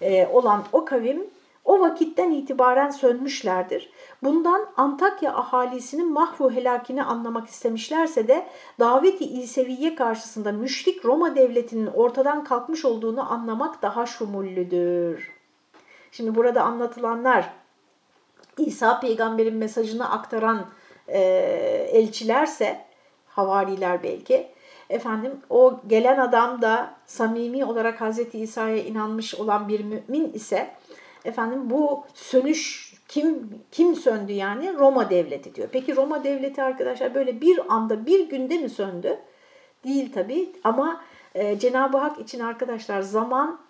[0.00, 1.26] e, olan o kavim
[1.64, 3.90] o vakitten itibaren sönmüşlerdir.
[4.22, 8.46] Bundan Antakya ahalisinin mahvu helakini anlamak istemişlerse de
[8.78, 15.32] daveti İseviye karşısında müşrik Roma devletinin ortadan kalkmış olduğunu anlamak daha şumullüdür.
[16.12, 17.50] Şimdi burada anlatılanlar
[18.58, 20.66] İsa peygamberin mesajını aktaran
[21.08, 21.20] e,
[21.92, 22.84] elçilerse,
[23.26, 24.46] havariler belki,
[24.90, 28.34] efendim o gelen adam da samimi olarak Hz.
[28.34, 30.70] İsa'ya inanmış olan bir mümin ise
[31.24, 34.74] efendim bu sönüş kim kim söndü yani?
[34.78, 35.68] Roma devleti diyor.
[35.72, 39.18] Peki Roma devleti arkadaşlar böyle bir anda bir günde mi söndü?
[39.84, 43.60] Değil tabii ama e, Cenab-ı Hak için arkadaşlar zaman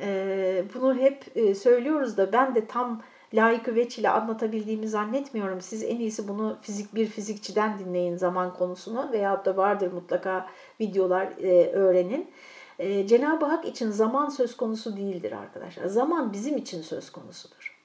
[0.00, 3.02] e, bunu hep e, söylüyoruz da ben de tam
[3.34, 5.60] layık veç ile anlatabildiğimi zannetmiyorum.
[5.60, 10.46] Siz en iyisi bunu fizik bir fizikçiden dinleyin zaman konusunu veyahut da vardır mutlaka
[10.80, 12.30] videolar e, öğrenin.
[12.78, 15.86] E, Cenab-ı Hak için zaman söz konusu değildir arkadaşlar.
[15.86, 17.78] Zaman bizim için söz konusudur.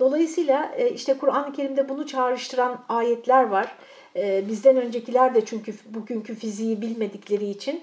[0.00, 3.76] Dolayısıyla e, işte Kur'an-ı Kerim'de bunu çağrıştıran ayetler var.
[4.16, 7.82] E, bizden öncekiler de çünkü bugünkü fiziği bilmedikleri için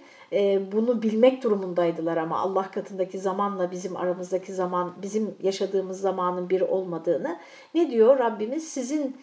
[0.71, 7.37] bunu bilmek durumundaydılar ama Allah katındaki zamanla bizim aramızdaki zaman, bizim yaşadığımız zamanın bir olmadığını.
[7.75, 8.67] Ne diyor Rabbimiz?
[8.67, 9.17] Sizin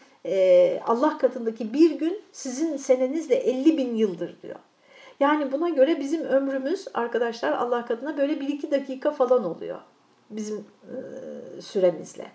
[0.86, 4.56] Allah katındaki bir gün sizin senenizle 50 bin yıldır diyor.
[5.20, 9.78] Yani buna göre bizim ömrümüz arkadaşlar Allah katına böyle 1-2 dakika falan oluyor
[10.30, 10.64] bizim
[11.60, 12.26] süremizle.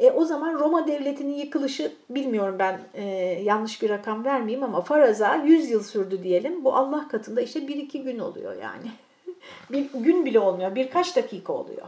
[0.00, 3.04] E, o zaman Roma devletinin yıkılışı bilmiyorum ben e,
[3.42, 6.64] yanlış bir rakam vermeyeyim ama faraza 100 yıl sürdü diyelim.
[6.64, 8.90] Bu Allah katında işte 1-2 gün oluyor yani.
[9.72, 11.86] bir gün bile olmuyor birkaç dakika oluyor.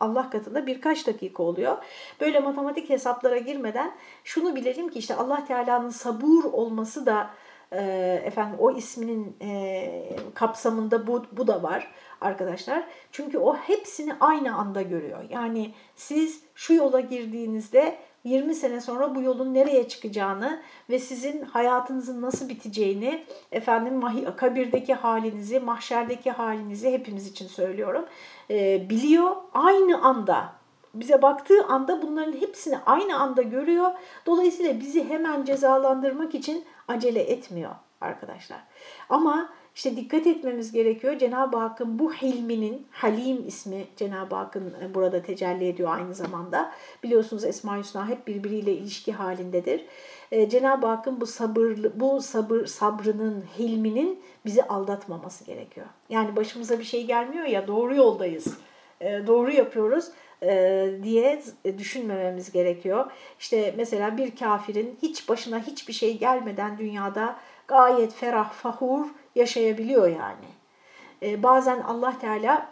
[0.00, 1.76] Allah katında birkaç dakika oluyor.
[2.20, 3.92] Böyle matematik hesaplara girmeden
[4.24, 7.30] şunu bilelim ki işte Allah Teala'nın sabur olması da
[7.72, 7.82] e,
[8.24, 12.84] efendim o isminin e, kapsamında bu, bu da var arkadaşlar.
[13.12, 15.24] Çünkü o hepsini aynı anda görüyor.
[15.30, 22.22] Yani siz şu yola girdiğinizde 20 sene sonra bu yolun nereye çıkacağını ve sizin hayatınızın
[22.22, 24.02] nasıl biteceğini, efendim
[24.36, 28.04] kabirdeki halinizi, mahşerdeki halinizi hepimiz için söylüyorum,
[28.50, 30.52] e, biliyor aynı anda.
[30.94, 33.90] Bize baktığı anda bunların hepsini aynı anda görüyor.
[34.26, 38.58] Dolayısıyla bizi hemen cezalandırmak için acele etmiyor arkadaşlar.
[39.08, 41.18] Ama işte dikkat etmemiz gerekiyor.
[41.18, 46.72] Cenab-ı Hakk'ın bu hilminin, Halim ismi Cenab-ı Hakk'ın e, burada tecelli ediyor aynı zamanda.
[47.02, 49.84] Biliyorsunuz Esma-i Hüsna hep birbiriyle ilişki halindedir.
[50.32, 55.86] Ee, Cenab-ı Hakk'ın bu sabırlı, bu sabır sabrının, hilminin bizi aldatmaması gerekiyor.
[56.08, 58.58] Yani başımıza bir şey gelmiyor ya doğru yoldayız.
[59.00, 60.10] Ee, doğru yapıyoruz
[60.44, 61.42] e, diye
[61.78, 63.10] düşünmememiz gerekiyor.
[63.38, 67.36] İşte mesela bir kafirin hiç başına hiçbir şey gelmeden dünyada
[67.68, 70.46] gayet ferah, fahur yaşayabiliyor yani.
[71.22, 72.68] E, bazen Allah Teala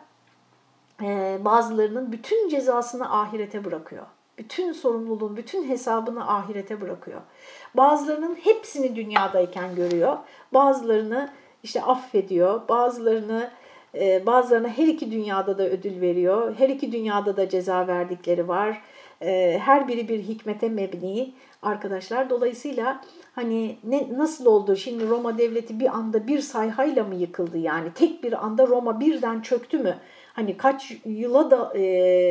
[1.02, 4.06] e, bazılarının bütün cezasını ahirete bırakıyor.
[4.38, 7.20] Bütün sorumluluğun, bütün hesabını ahirete bırakıyor.
[7.74, 10.16] Bazılarının hepsini dünyadayken görüyor.
[10.54, 11.30] Bazılarını
[11.62, 12.68] işte affediyor.
[12.68, 13.50] Bazılarını
[13.94, 16.54] e, bazılarına her iki dünyada da ödül veriyor.
[16.58, 18.82] Her iki dünyada da ceza verdikleri var.
[19.22, 22.30] E, her biri bir hikmete mebni arkadaşlar.
[22.30, 23.00] Dolayısıyla
[23.34, 28.24] Hani ne, nasıl oldu şimdi Roma devleti bir anda bir sayhayla mı yıkıldı yani tek
[28.24, 29.96] bir anda Roma birden çöktü mü?
[30.32, 31.80] Hani kaç yıla da e,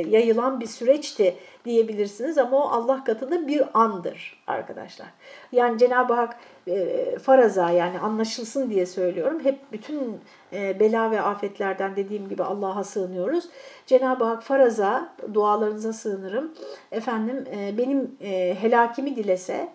[0.09, 5.07] yayılan bir süreçti diyebilirsiniz ama o Allah katında bir andır arkadaşlar.
[5.51, 9.39] Yani Cenab-ı Hak e, faraza yani anlaşılsın diye söylüyorum.
[9.43, 10.19] Hep bütün
[10.53, 13.49] e, bela ve afetlerden dediğim gibi Allah'a sığınıyoruz.
[13.85, 16.51] Cenab-ı Hak faraza dualarınıza sığınırım.
[16.91, 18.15] Efendim e, benim
[18.61, 19.69] helakimi dilese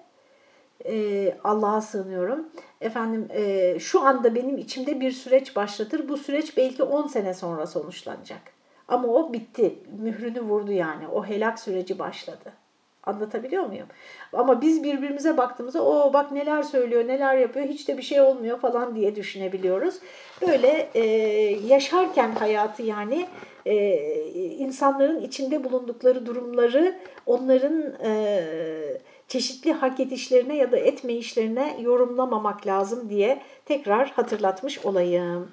[1.44, 2.49] Allah'a sığınıyorum.
[2.81, 3.29] Efendim
[3.79, 6.09] şu anda benim içimde bir süreç başlatır.
[6.09, 8.40] Bu süreç belki 10 sene sonra sonuçlanacak.
[8.88, 9.79] Ama o bitti.
[9.99, 11.09] Mührünü vurdu yani.
[11.09, 12.53] O helak süreci başladı.
[13.07, 13.87] Anlatabiliyor muyum?
[14.33, 18.61] Ama biz birbirimize baktığımızda o bak neler söylüyor, neler yapıyor, hiç de bir şey olmuyor
[18.61, 19.95] falan diye düşünebiliyoruz.
[20.49, 21.05] Böyle e,
[21.66, 23.27] yaşarken hayatı yani
[23.66, 23.97] e,
[24.59, 26.95] insanların içinde bulundukları durumları
[27.27, 28.42] onların e,
[29.29, 35.51] çeşitli hak edişlerine ya da etmeyişlerine yorumlamamak lazım diye tekrar hatırlatmış olayım.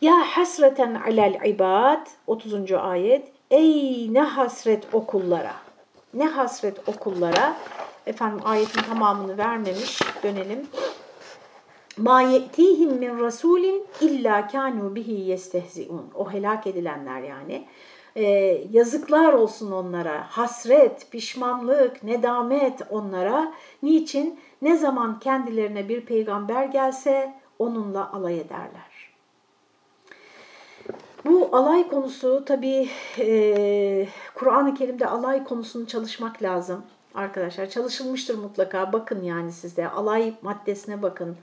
[0.00, 2.72] Ya hasreten alel ibad 30.
[2.72, 5.65] ayet Ey ne hasret okullara
[6.14, 7.56] ne hasret okullara
[8.06, 10.66] efendim ayetin tamamını vermemiş dönelim.
[11.96, 16.10] Ma ye'tihim min rasulin illa kanu bihi yestehziun.
[16.14, 17.66] O helak edilenler yani.
[18.16, 18.24] Ee,
[18.72, 20.26] yazıklar olsun onlara.
[20.30, 23.52] Hasret, pişmanlık, nedamet onlara.
[23.82, 24.40] Niçin?
[24.62, 28.95] Ne zaman kendilerine bir peygamber gelse onunla alay ederler.
[31.26, 36.84] Bu alay konusu tabii e, Kur'an-ı Kerim'de alay konusunu çalışmak lazım
[37.14, 37.70] arkadaşlar.
[37.70, 38.92] Çalışılmıştır mutlaka.
[38.92, 41.36] Bakın yani sizde alay maddesine bakın.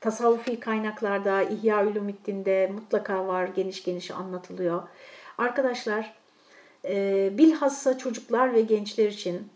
[0.00, 4.82] Tasavvufi kaynaklarda, İhya Ulumiddin'de mutlaka var, geniş geniş anlatılıyor.
[5.38, 6.14] Arkadaşlar,
[6.84, 9.48] e, bilhassa çocuklar ve gençler için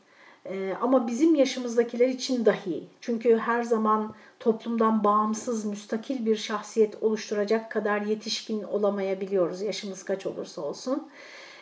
[0.51, 2.85] e, ama bizim yaşımızdakiler için dahi.
[3.01, 10.63] Çünkü her zaman toplumdan bağımsız, müstakil bir şahsiyet oluşturacak kadar yetişkin olamayabiliyoruz yaşımız kaç olursa
[10.63, 11.09] olsun.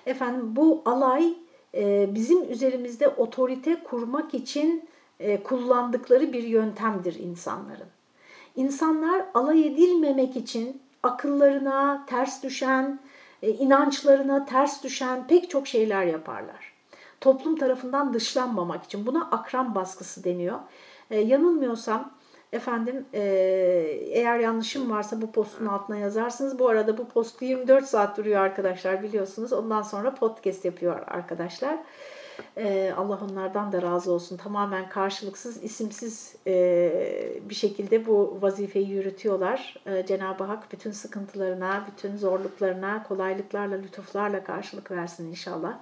[0.07, 1.35] Efendim bu alay
[1.75, 4.89] e, bizim üzerimizde otorite kurmak için
[5.21, 7.89] e, kullandıkları bir yöntemdir insanların.
[8.57, 13.01] İnsanlar alay edilmemek için akıllarına ters düşen,
[13.43, 16.76] e, inançlarına ters düşen pek çok şeyler yaparlar.
[17.21, 20.59] Toplum tarafından dışlanmamak için buna akran baskısı deniyor.
[21.11, 22.11] E, yanılmıyorsam
[22.53, 23.21] efendim e,
[24.11, 26.59] eğer yanlışım varsa bu postun altına yazarsınız.
[26.59, 29.53] Bu arada bu post 24 saat duruyor arkadaşlar biliyorsunuz.
[29.53, 31.79] Ondan sonra podcast yapıyor arkadaşlar.
[32.57, 34.37] Ee, Allah onlardan da razı olsun.
[34.37, 39.83] Tamamen karşılıksız, isimsiz e, bir şekilde bu vazifeyi yürütüyorlar.
[39.87, 45.79] Ee, Cenab-ı Hak bütün sıkıntılarına, bütün zorluklarına kolaylıklarla, lütuflarla karşılık versin inşallah.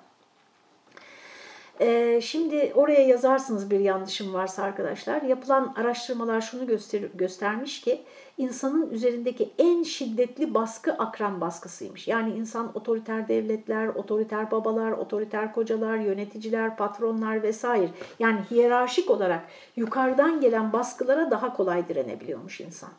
[2.20, 5.22] Şimdi oraya yazarsınız bir yanlışım varsa arkadaşlar.
[5.22, 8.02] Yapılan araştırmalar şunu göster göstermiş ki
[8.38, 12.08] insanın üzerindeki en şiddetli baskı akran baskısıymış.
[12.08, 17.88] Yani insan otoriter devletler, otoriter babalar, otoriter kocalar, yöneticiler, patronlar vesaire.
[18.18, 19.42] Yani hiyerarşik olarak
[19.76, 22.90] yukarıdan gelen baskılara daha kolay direnebiliyormuş insan.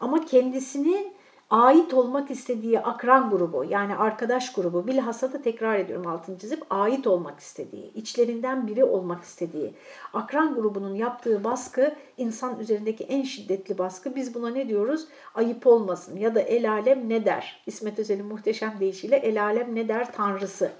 [0.00, 1.12] Ama kendisini
[1.50, 7.06] ait olmak istediği akran grubu yani arkadaş grubu bilhassa da tekrar ediyorum altını çizip ait
[7.06, 9.74] olmak istediği, içlerinden biri olmak istediği
[10.14, 14.14] akran grubunun yaptığı baskı insan üzerindeki en şiddetli baskı.
[14.14, 15.06] Biz buna ne diyoruz?
[15.34, 17.62] Ayıp olmasın ya da el alem ne der?
[17.66, 20.70] İsmet Özel'in muhteşem deyişiyle el alem ne der tanrısı.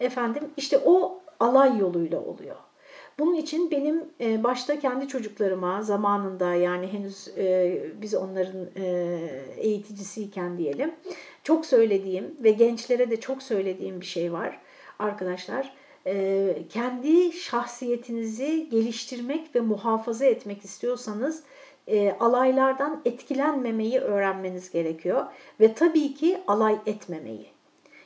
[0.00, 2.56] Efendim işte o alay yoluyla oluyor.
[3.18, 8.84] Bunun için benim e, başta kendi çocuklarıma zamanında yani henüz e, biz onların e,
[9.56, 10.94] eğiticisiyken diyelim
[11.42, 14.60] çok söylediğim ve gençlere de çok söylediğim bir şey var
[14.98, 15.74] arkadaşlar.
[16.68, 21.42] Kendi şahsiyetinizi geliştirmek ve muhafaza etmek istiyorsanız
[22.20, 25.26] alaylardan etkilenmemeyi öğrenmeniz gerekiyor
[25.60, 27.46] ve tabii ki alay etmemeyi.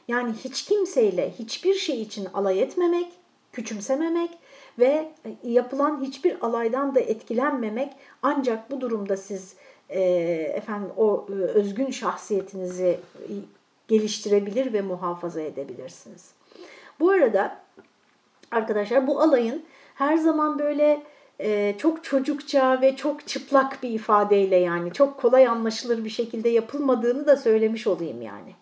[0.09, 3.07] Yani hiç kimseyle hiçbir şey için alay etmemek,
[3.53, 4.31] küçümsememek
[4.79, 9.57] ve e, yapılan hiçbir alaydan da etkilenmemek ancak bu durumda siz
[9.89, 10.01] e,
[10.55, 13.01] efendim o e, özgün şahsiyetinizi
[13.89, 16.31] geliştirebilir ve muhafaza edebilirsiniz.
[17.01, 17.59] Bu arada
[18.51, 19.63] arkadaşlar bu alayın
[19.95, 21.03] her zaman böyle
[21.41, 27.27] e, çok çocukça ve çok çıplak bir ifadeyle yani çok kolay anlaşılır bir şekilde yapılmadığını
[27.27, 28.55] da söylemiş olayım yani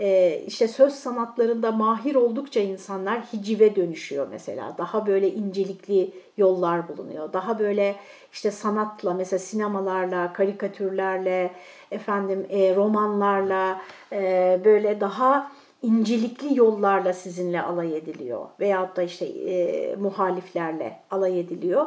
[0.00, 4.74] e, işte söz sanatlarında mahir oldukça insanlar hicive dönüşüyor mesela.
[4.78, 7.32] Daha böyle incelikli yollar bulunuyor.
[7.32, 7.96] Daha böyle
[8.32, 11.50] işte sanatla mesela sinemalarla, karikatürlerle,
[11.90, 13.80] efendim e, romanlarla
[14.12, 15.50] e, böyle daha
[15.84, 21.86] incelikli yollarla sizinle alay ediliyor veyahut da işte e, muhaliflerle alay ediliyor.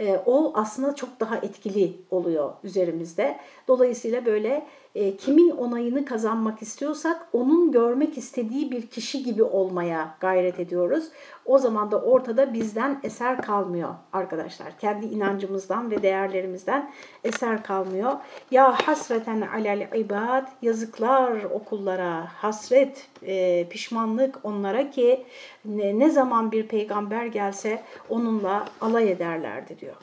[0.00, 3.38] e, o aslında çok daha etkili oluyor üzerimizde.
[3.68, 4.66] Dolayısıyla böyle
[4.98, 11.08] e, kimin onayını kazanmak istiyorsak onun görmek istediği bir kişi gibi olmaya gayret ediyoruz.
[11.44, 14.78] O zaman da ortada bizden eser kalmıyor arkadaşlar.
[14.78, 16.90] Kendi inancımızdan ve değerlerimizden
[17.24, 18.12] eser kalmıyor.
[18.50, 25.24] Ya hasreten alel ibad yazıklar okullara, hasret, e, pişmanlık onlara ki
[25.64, 29.96] ne, ne zaman bir peygamber gelse onunla alay ederlerdi diyor.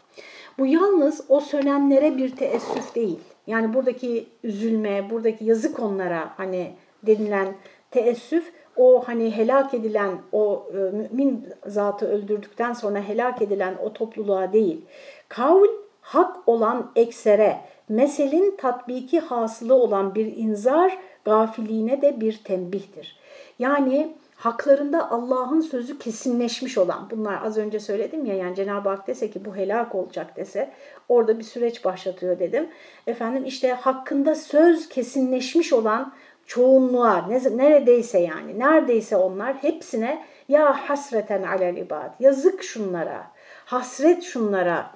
[0.57, 3.34] Bu yalnız o sönenlere bir teessüf değil.
[3.47, 6.73] Yani buradaki üzülme, buradaki yazık onlara hani
[7.03, 7.47] denilen
[7.91, 14.53] teessüf o hani helak edilen o e, mümin zatı öldürdükten sonra helak edilen o topluluğa
[14.53, 14.85] değil.
[15.29, 15.67] Kavl
[16.01, 17.57] hak olan eksere,
[17.89, 23.19] meselin tatbiki hasılı olan bir inzar, gafiliğine de bir tembihtir.
[23.59, 24.15] Yani
[24.45, 29.45] haklarında Allah'ın sözü kesinleşmiş olan, bunlar az önce söyledim ya yani Cenab-ı Hak dese ki
[29.45, 30.71] bu helak olacak dese
[31.09, 32.69] orada bir süreç başlatıyor dedim.
[33.07, 36.13] Efendim işte hakkında söz kesinleşmiş olan
[36.45, 43.27] çoğunluğa neredeyse yani neredeyse onlar hepsine ya hasreten alel ibad yazık şunlara
[43.65, 44.91] hasret şunlara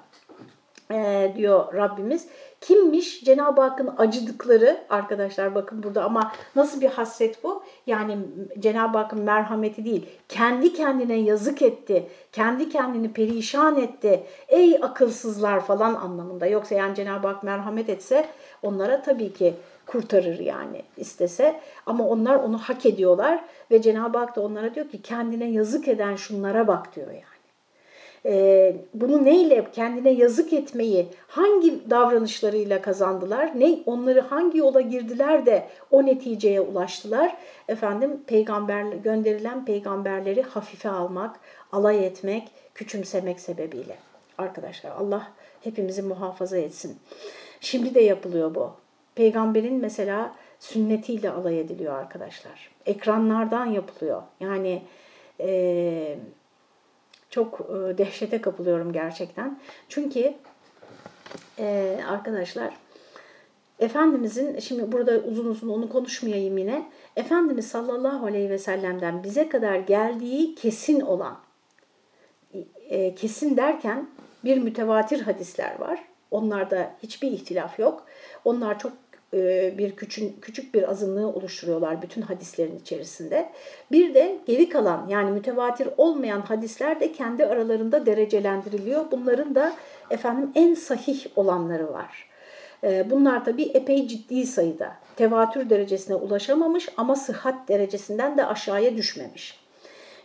[0.90, 2.28] e, diyor Rabbimiz.
[2.60, 3.24] Kimmiş?
[3.24, 7.62] Cenab-ı Hakk'ın acıdıkları arkadaşlar bakın burada ama nasıl bir hasret bu?
[7.86, 8.18] Yani
[8.58, 10.06] Cenab-ı Hakk'ın merhameti değil.
[10.28, 12.06] Kendi kendine yazık etti.
[12.32, 14.24] Kendi kendini perişan etti.
[14.48, 16.46] Ey akılsızlar falan anlamında.
[16.46, 18.28] Yoksa yani Cenab-ı Hak merhamet etse
[18.62, 19.54] onlara tabii ki
[19.86, 21.60] kurtarır yani istese.
[21.86, 26.16] Ama onlar onu hak ediyorlar ve Cenab-ı Hak da onlara diyor ki kendine yazık eden
[26.16, 27.29] şunlara bak diyor yani
[28.26, 33.60] e, bunu neyle kendine yazık etmeyi hangi davranışlarıyla kazandılar?
[33.60, 37.36] Ne onları hangi yola girdiler de o neticeye ulaştılar?
[37.68, 41.40] Efendim peygamber gönderilen peygamberleri hafife almak,
[41.72, 43.96] alay etmek, küçümsemek sebebiyle.
[44.38, 46.98] Arkadaşlar Allah hepimizi muhafaza etsin.
[47.60, 48.72] Şimdi de yapılıyor bu.
[49.14, 52.70] Peygamberin mesela sünnetiyle alay ediliyor arkadaşlar.
[52.86, 54.22] Ekranlardan yapılıyor.
[54.40, 54.82] Yani
[55.40, 56.16] e,
[57.30, 59.58] çok e, dehşete kapılıyorum gerçekten.
[59.88, 60.34] Çünkü
[61.58, 62.74] e, arkadaşlar
[63.80, 66.90] Efendimizin, şimdi burada uzun uzun onu konuşmayayım yine.
[67.16, 71.38] Efendimiz sallallahu aleyhi ve sellem'den bize kadar geldiği kesin olan,
[72.88, 74.08] e, kesin derken
[74.44, 76.04] bir mütevatir hadisler var.
[76.30, 78.06] Onlarda hiçbir ihtilaf yok.
[78.44, 78.92] Onlar çok
[79.78, 83.50] bir küçük, küçük bir azınlığı oluşturuyorlar bütün hadislerin içerisinde.
[83.92, 89.10] Bir de geri kalan yani mütevatir olmayan hadisler de kendi aralarında derecelendiriliyor.
[89.10, 89.72] Bunların da
[90.10, 92.30] efendim en sahih olanları var.
[92.84, 94.92] E, bunlar tabi epey ciddi sayıda.
[95.16, 99.60] Tevatür derecesine ulaşamamış ama sıhhat derecesinden de aşağıya düşmemiş.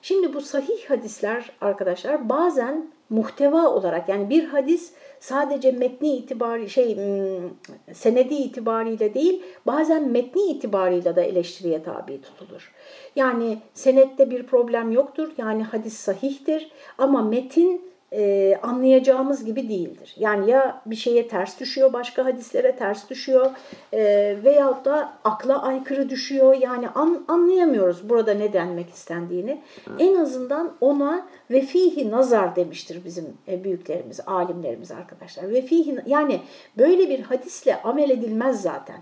[0.01, 6.95] Şimdi bu sahih hadisler arkadaşlar bazen muhteva olarak yani bir hadis sadece metni itibari şey
[6.95, 7.49] hmm,
[7.93, 12.71] senedi itibariyle değil bazen metni itibarıyla da eleştiriye tabi tutulur.
[13.15, 15.31] Yani senette bir problem yoktur.
[15.37, 20.15] Yani hadis sahihtir ama metin e, anlayacağımız gibi değildir.
[20.19, 23.51] Yani ya bir şeye ters düşüyor, başka hadislere ters düşüyor
[23.93, 26.53] e, veyahut da akla aykırı düşüyor.
[26.53, 29.61] Yani an, anlayamıyoruz burada ne denmek istendiğini.
[29.99, 35.49] En azından ona ve fihi nazar demiştir bizim e, büyüklerimiz, alimlerimiz arkadaşlar.
[35.49, 36.41] Ve fihi yani
[36.77, 38.97] böyle bir hadisle amel edilmez zaten.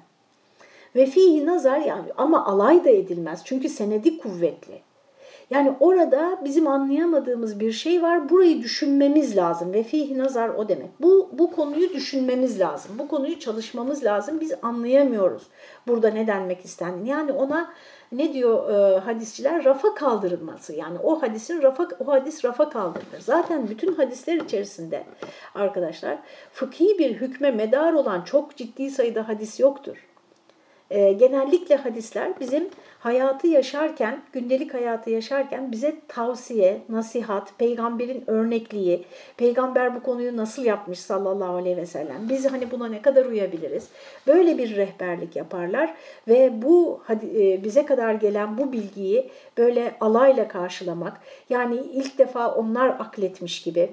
[0.96, 4.82] Ve fihi nazar yani ama alay da edilmez çünkü senedi kuvvetli.
[5.50, 8.30] Yani orada bizim anlayamadığımız bir şey var.
[8.30, 9.74] Burayı düşünmemiz lazım.
[9.74, 10.90] Ve fihi nazar o demek.
[11.02, 12.92] Bu, bu konuyu düşünmemiz lazım.
[13.00, 14.40] Bu konuyu çalışmamız lazım.
[14.40, 15.44] Biz anlayamıyoruz
[15.88, 17.10] burada ne denmek istendiğini.
[17.10, 17.74] Yani ona
[18.12, 19.66] ne diyor e, hadisçiler?
[19.66, 20.74] Rafa kaldırılması.
[20.74, 23.20] Yani o hadisin rafa, o hadis rafa kaldırılır.
[23.20, 25.04] Zaten bütün hadisler içerisinde
[25.56, 26.18] arkadaşlar
[26.54, 30.08] fıkhi bir hükme medar olan çok ciddi sayıda hadis yoktur.
[30.90, 32.70] E, genellikle hadisler bizim
[33.04, 39.06] hayatı yaşarken, gündelik hayatı yaşarken bize tavsiye, nasihat, peygamberin örnekliği,
[39.38, 43.90] peygamber bu konuyu nasıl yapmış sallallahu aleyhi ve sellem, bizi hani buna ne kadar uyabiliriz,
[44.28, 45.94] böyle bir rehberlik yaparlar
[46.28, 47.02] ve bu
[47.36, 53.90] e, bize kadar gelen bu bilgiyi böyle alayla karşılamak, yani ilk defa onlar akletmiş gibi,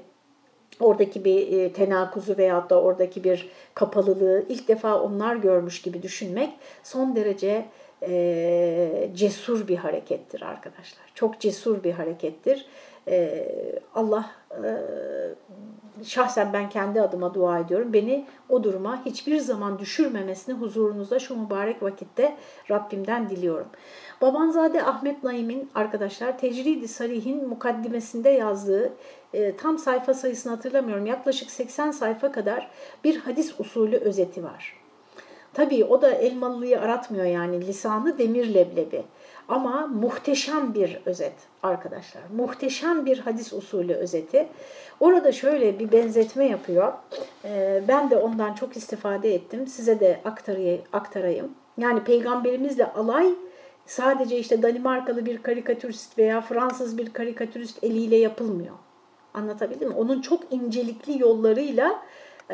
[0.81, 6.51] oradaki bir e, tenakuzu veyahut da oradaki bir kapalılığı ilk defa onlar görmüş gibi düşünmek
[6.83, 7.65] son derece
[8.03, 11.05] e, cesur bir harekettir arkadaşlar.
[11.15, 12.67] Çok cesur bir harekettir.
[13.09, 13.47] e,
[13.95, 14.31] Allah
[14.65, 14.71] e,
[16.05, 17.93] şahsen ben kendi adıma dua ediyorum.
[17.93, 22.37] Beni o duruma hiçbir zaman düşürmemesini huzurunuzda şu mübarek vakitte
[22.71, 23.67] Rabbimden diliyorum.
[24.23, 28.93] Babanzade Ahmet Naim'in arkadaşlar Tecridi Sarih'in mukaddimesinde yazdığı
[29.33, 32.71] e, tam sayfa sayısını hatırlamıyorum yaklaşık 80 sayfa kadar
[33.05, 34.80] bir hadis usulü özeti var.
[35.55, 39.03] Tabii o da Elmalılı'yı aratmıyor yani lisanı demir leblebi.
[39.49, 41.33] Ama muhteşem bir özet
[41.63, 42.23] arkadaşlar.
[42.37, 44.49] Muhteşem bir hadis usulü özeti.
[45.01, 46.93] Orada şöyle bir benzetme yapıyor.
[47.45, 49.67] Ee, ben de ondan çok istifade ettim.
[49.67, 50.21] Size de
[50.93, 51.51] aktarayım.
[51.79, 53.35] Yani peygamberimizle alay
[53.87, 58.75] sadece işte Danimarkalı bir karikatürist veya Fransız bir karikatürist eliyle yapılmıyor.
[59.35, 59.95] Anlatabildim mi?
[59.95, 62.03] Onun çok incelikli yollarıyla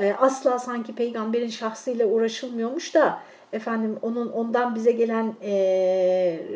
[0.01, 3.19] e, asla sanki peygamberin şahsıyla uğraşılmıyormuş da
[3.53, 5.53] efendim onun ondan bize gelen e,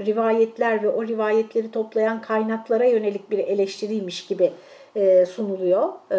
[0.06, 4.52] rivayetler ve o rivayetleri toplayan kaynaklara yönelik bir eleştiriymiş gibi
[4.96, 6.18] e, sunuluyor e,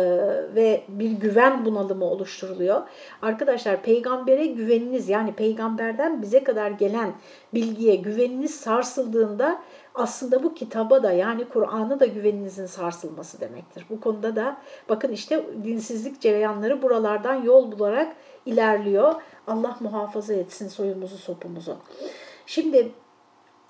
[0.55, 2.81] ve bir güven bunalımı oluşturuluyor.
[3.21, 7.13] Arkadaşlar peygambere güveniniz yani peygamberden bize kadar gelen
[7.53, 9.61] bilgiye güveniniz sarsıldığında
[9.95, 13.85] aslında bu kitaba da yani Kur'an'a da güveninizin sarsılması demektir.
[13.89, 14.57] Bu konuda da
[14.89, 18.15] bakın işte dinsizlik cereyanları buralardan yol bularak
[18.45, 19.15] ilerliyor.
[19.47, 21.77] Allah muhafaza etsin soyumuzu sopumuzu.
[22.45, 22.91] Şimdi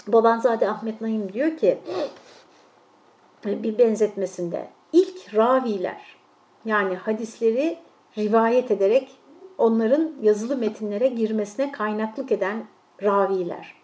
[0.07, 1.77] Babanzade Ahmet Naim diyor ki
[3.45, 6.15] bir benzetmesinde ilk raviler
[6.65, 7.77] yani hadisleri
[8.17, 9.09] rivayet ederek
[9.57, 12.65] onların yazılı metinlere girmesine kaynaklık eden
[13.03, 13.75] raviler,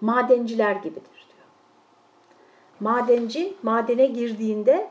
[0.00, 1.19] madenciler gibidir.
[2.80, 4.90] Madenci madene girdiğinde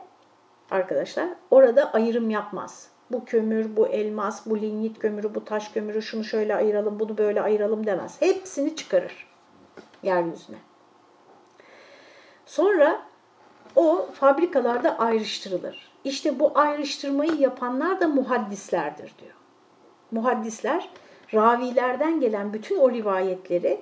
[0.70, 2.88] arkadaşlar orada ayrım yapmaz.
[3.10, 7.42] Bu kömür, bu elmas, bu lignit kömürü, bu taş kömürü, şunu şöyle ayıralım, bunu böyle
[7.42, 8.22] ayıralım demez.
[8.22, 9.26] Hepsini çıkarır
[10.02, 10.56] yeryüzüne.
[12.46, 13.02] Sonra
[13.76, 15.90] o fabrikalarda ayrıştırılır.
[16.04, 19.34] İşte bu ayrıştırmayı yapanlar da muhaddislerdir diyor.
[20.10, 20.88] Muhaddisler
[21.34, 23.80] ravilerden gelen bütün o rivayetleri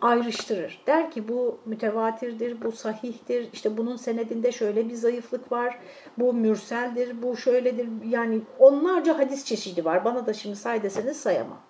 [0.00, 0.80] ayrıştırır.
[0.86, 5.78] Der ki bu mütevatirdir, bu sahihtir, işte bunun senedinde şöyle bir zayıflık var,
[6.18, 7.88] bu mürseldir, bu şöyledir.
[8.08, 10.04] Yani onlarca hadis çeşidi var.
[10.04, 11.60] Bana da şimdi say deseniz sayamam.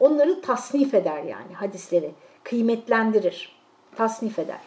[0.00, 2.10] Onları tasnif eder yani hadisleri,
[2.44, 3.56] kıymetlendirir,
[3.96, 4.60] tasnif eder.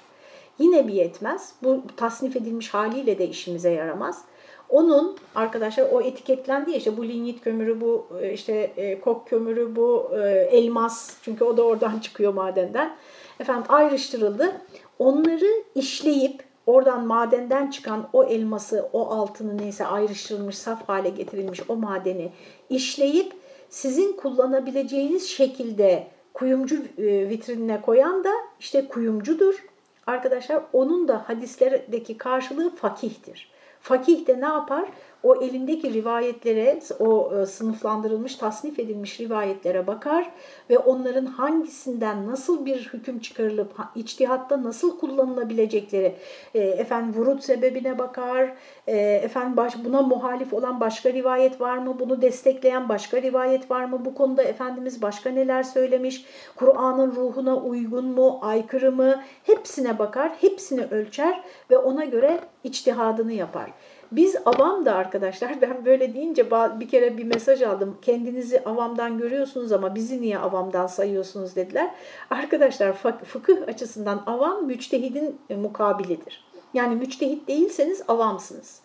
[0.59, 1.53] Yine bir yetmez.
[1.63, 4.25] Bu tasnif edilmiş haliyle de işimize yaramaz.
[4.69, 9.75] Onun arkadaşlar o etiketlendi ya işte bu linyit kömürü, bu e, işte e, kok kömürü,
[9.75, 12.95] bu e, elmas çünkü o da oradan çıkıyor madenden.
[13.39, 14.61] Efendim ayrıştırıldı.
[14.99, 21.75] Onları işleyip oradan madenden çıkan o elması, o altını neyse ayrıştırılmış, saf hale getirilmiş o
[21.75, 22.31] madeni
[22.69, 23.33] işleyip
[23.69, 29.65] sizin kullanabileceğiniz şekilde kuyumcu vitrinine koyan da işte kuyumcudur
[30.07, 33.54] arkadaşlar onun da hadislerdeki karşılığı fakihtir.
[33.85, 34.85] Fakih de ne yapar?
[35.25, 40.31] O elindeki rivayetlere, o e, sınıflandırılmış, tasnif edilmiş rivayetlere bakar
[40.69, 46.15] ve onların hangisinden nasıl bir hüküm çıkarılıp içtihatta nasıl kullanılabilecekleri,
[46.55, 48.53] e, efendim vurut sebebine bakar,
[48.87, 53.85] e, efendim baş, buna muhalif olan başka rivayet var mı, bunu destekleyen başka rivayet var
[53.85, 60.31] mı, bu konuda Efendimiz başka neler söylemiş, Kur'an'ın ruhuna uygun mu, aykırı mı, hepsine bakar,
[60.41, 63.71] hepsini ölçer ve ona göre içtihadını yapar.
[64.11, 67.97] Biz avam da arkadaşlar ben böyle deyince bir kere bir mesaj aldım.
[68.01, 71.91] Kendinizi avamdan görüyorsunuz ama bizi niye avamdan sayıyorsunuz dediler.
[72.29, 72.93] Arkadaşlar
[73.25, 76.45] fıkıh açısından avam müçtehidin e, mukabilidir.
[76.73, 78.81] Yani müçtehit değilseniz avamsınız.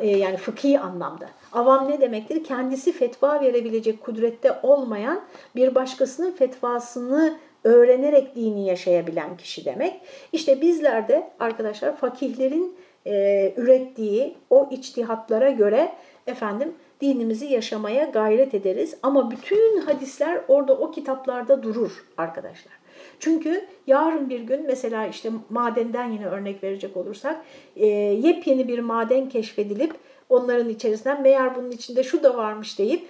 [0.00, 1.28] E, yani fıkhi anlamda.
[1.52, 2.44] Avam ne demektir?
[2.44, 5.20] Kendisi fetva verebilecek kudrette olmayan
[5.56, 10.00] bir başkasının fetvasını öğrenerek dini yaşayabilen kişi demek.
[10.32, 12.76] İşte bizler de arkadaşlar fakihlerin
[13.06, 15.92] e, ürettiği o içtihatlara göre
[16.26, 18.96] efendim dinimizi yaşamaya gayret ederiz.
[19.02, 22.72] Ama bütün hadisler orada o kitaplarda durur arkadaşlar.
[23.20, 27.44] Çünkü yarın bir gün mesela işte madenden yine örnek verecek olursak
[27.76, 29.94] e, yepyeni bir maden keşfedilip
[30.28, 33.08] onların içerisinden meğer bunun içinde şu da varmış deyip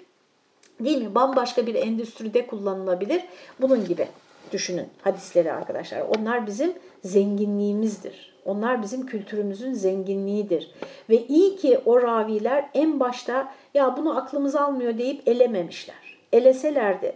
[0.80, 3.22] değil mi bambaşka bir endüstride kullanılabilir.
[3.60, 4.08] Bunun gibi
[4.52, 6.00] düşünün hadisleri arkadaşlar.
[6.00, 6.72] Onlar bizim
[7.04, 8.31] zenginliğimizdir.
[8.44, 10.70] Onlar bizim kültürümüzün zenginliğidir.
[11.10, 16.18] Ve iyi ki o raviler en başta ya bunu aklımız almıyor deyip elememişler.
[16.32, 17.12] Eleselerdi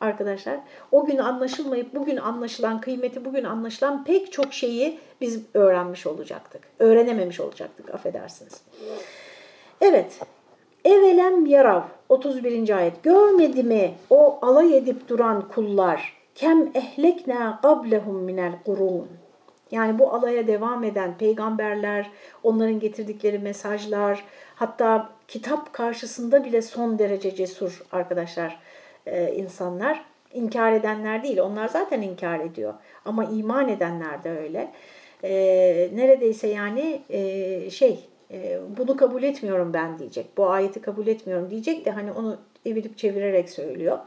[0.00, 0.60] arkadaşlar
[0.92, 6.62] o gün anlaşılmayıp bugün anlaşılan kıymeti bugün anlaşılan pek çok şeyi biz öğrenmiş olacaktık.
[6.78, 8.62] Öğrenememiş olacaktık affedersiniz.
[9.80, 10.20] Evet.
[10.84, 12.76] Evelem yarav 31.
[12.76, 13.02] ayet.
[13.02, 19.08] Görmedi mi o alay edip duran kullar kem ehlekna qablehum minel kurun
[19.74, 22.10] Yani bu alaya devam eden peygamberler,
[22.42, 28.58] onların getirdikleri mesajlar, hatta kitap karşısında bile son derece cesur arkadaşlar
[29.06, 30.04] e, insanlar.
[30.34, 32.74] İnkar edenler değil, onlar zaten inkar ediyor.
[33.04, 34.70] Ama iman edenler de öyle.
[35.24, 35.32] E,
[35.94, 40.26] neredeyse yani e, şey, e, bunu kabul etmiyorum ben diyecek.
[40.36, 43.98] Bu ayeti kabul etmiyorum diyecek de hani onu evirip çevirerek söylüyor.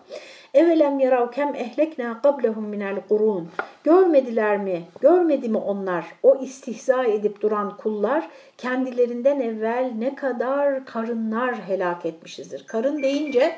[0.57, 3.51] Evelem yarav kem ehlekna qablahum minel kurun.
[3.83, 4.83] Görmediler mi?
[5.01, 6.05] Görmedi mi onlar?
[6.23, 12.67] O istihza edip duran kullar kendilerinden evvel ne kadar karınlar helak etmişizdir.
[12.67, 13.55] Karın deyince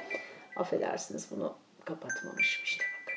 [0.55, 1.53] affedersiniz bunu
[1.85, 3.13] kapatmamışım işte bak.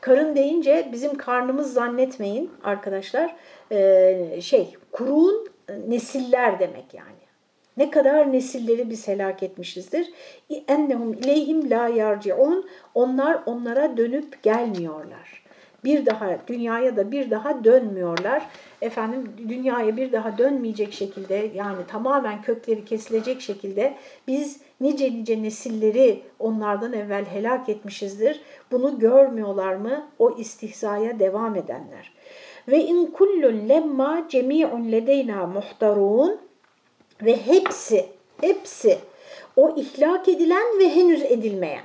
[0.00, 3.36] Karın deyince bizim karnımız zannetmeyin arkadaşlar.
[3.72, 5.48] Ee, şey kurun
[5.88, 7.19] nesiller demek yani.
[7.76, 10.12] Ne kadar nesilleri biz helak etmişizdir.
[10.68, 12.68] Ennehum ileyhim la yarciun.
[12.94, 15.40] Onlar onlara dönüp gelmiyorlar.
[15.84, 18.46] Bir daha dünyaya da bir daha dönmüyorlar.
[18.82, 23.94] Efendim dünyaya bir daha dönmeyecek şekilde yani tamamen kökleri kesilecek şekilde
[24.26, 28.40] biz nice nice nesilleri onlardan evvel helak etmişizdir.
[28.70, 30.06] Bunu görmüyorlar mı?
[30.18, 32.12] O istihzaya devam edenler.
[32.68, 36.49] Ve in kullun lemma cemi'un ledeyna muhtarun
[37.22, 38.06] ve hepsi,
[38.40, 38.98] hepsi
[39.56, 41.84] o ihlak edilen ve henüz edilmeyen,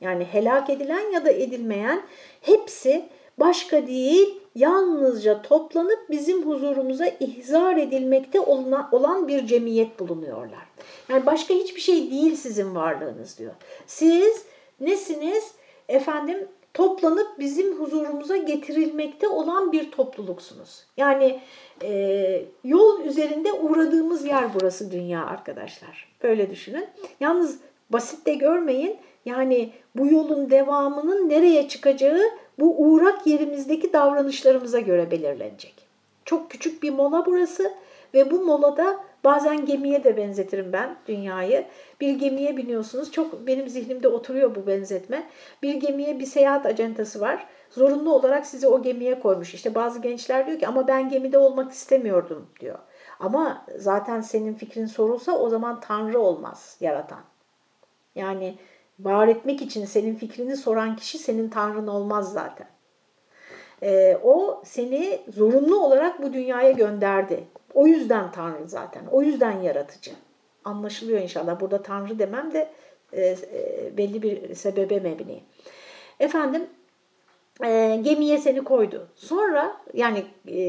[0.00, 2.02] yani helak edilen ya da edilmeyen
[2.40, 3.04] hepsi
[3.38, 10.66] başka değil, yalnızca toplanıp bizim huzurumuza ihzar edilmekte olan bir cemiyet bulunuyorlar.
[11.08, 13.52] Yani başka hiçbir şey değil sizin varlığınız diyor.
[13.86, 14.44] Siz
[14.80, 15.52] nesiniz?
[15.88, 20.84] Efendim toplanıp bizim huzurumuza getirilmekte olan bir topluluksunuz.
[20.96, 21.40] Yani
[21.82, 26.08] e, yol üzerinde uğradığımız yer burası dünya arkadaşlar.
[26.22, 26.86] Böyle düşünün.
[27.20, 27.58] Yalnız
[27.90, 28.96] basit de görmeyin.
[29.24, 32.20] Yani bu yolun devamının nereye çıkacağı
[32.58, 35.74] bu uğrak yerimizdeki davranışlarımıza göre belirlenecek.
[36.24, 37.72] Çok küçük bir mola burası
[38.14, 41.66] ve bu molada bazen gemiye de benzetirim ben dünyayı.
[42.00, 43.12] Bir gemiye biniyorsunuz.
[43.12, 45.26] Çok benim zihnimde oturuyor bu benzetme.
[45.62, 47.46] Bir gemiye bir seyahat acentası var.
[47.70, 49.54] Zorunlu olarak sizi o gemiye koymuş.
[49.54, 52.78] İşte bazı gençler diyor ki ama ben gemide olmak istemiyordum diyor.
[53.20, 57.20] Ama zaten senin fikrin sorulsa o zaman Tanrı olmaz yaratan.
[58.14, 58.58] Yani
[59.00, 62.73] var etmek için senin fikrini soran kişi senin Tanrın olmaz zaten.
[63.82, 67.44] Ee, o seni zorunlu olarak bu dünyaya gönderdi.
[67.74, 69.06] O yüzden Tanrı zaten.
[69.10, 70.10] O yüzden yaratıcı.
[70.64, 71.60] Anlaşılıyor inşallah.
[71.60, 72.68] Burada Tanrı demem de
[73.12, 73.22] e,
[73.52, 75.40] e, belli bir sebebe mebni.
[76.20, 76.66] Efendim
[77.64, 79.08] e, gemiye seni koydu.
[79.14, 80.60] Sonra yani e,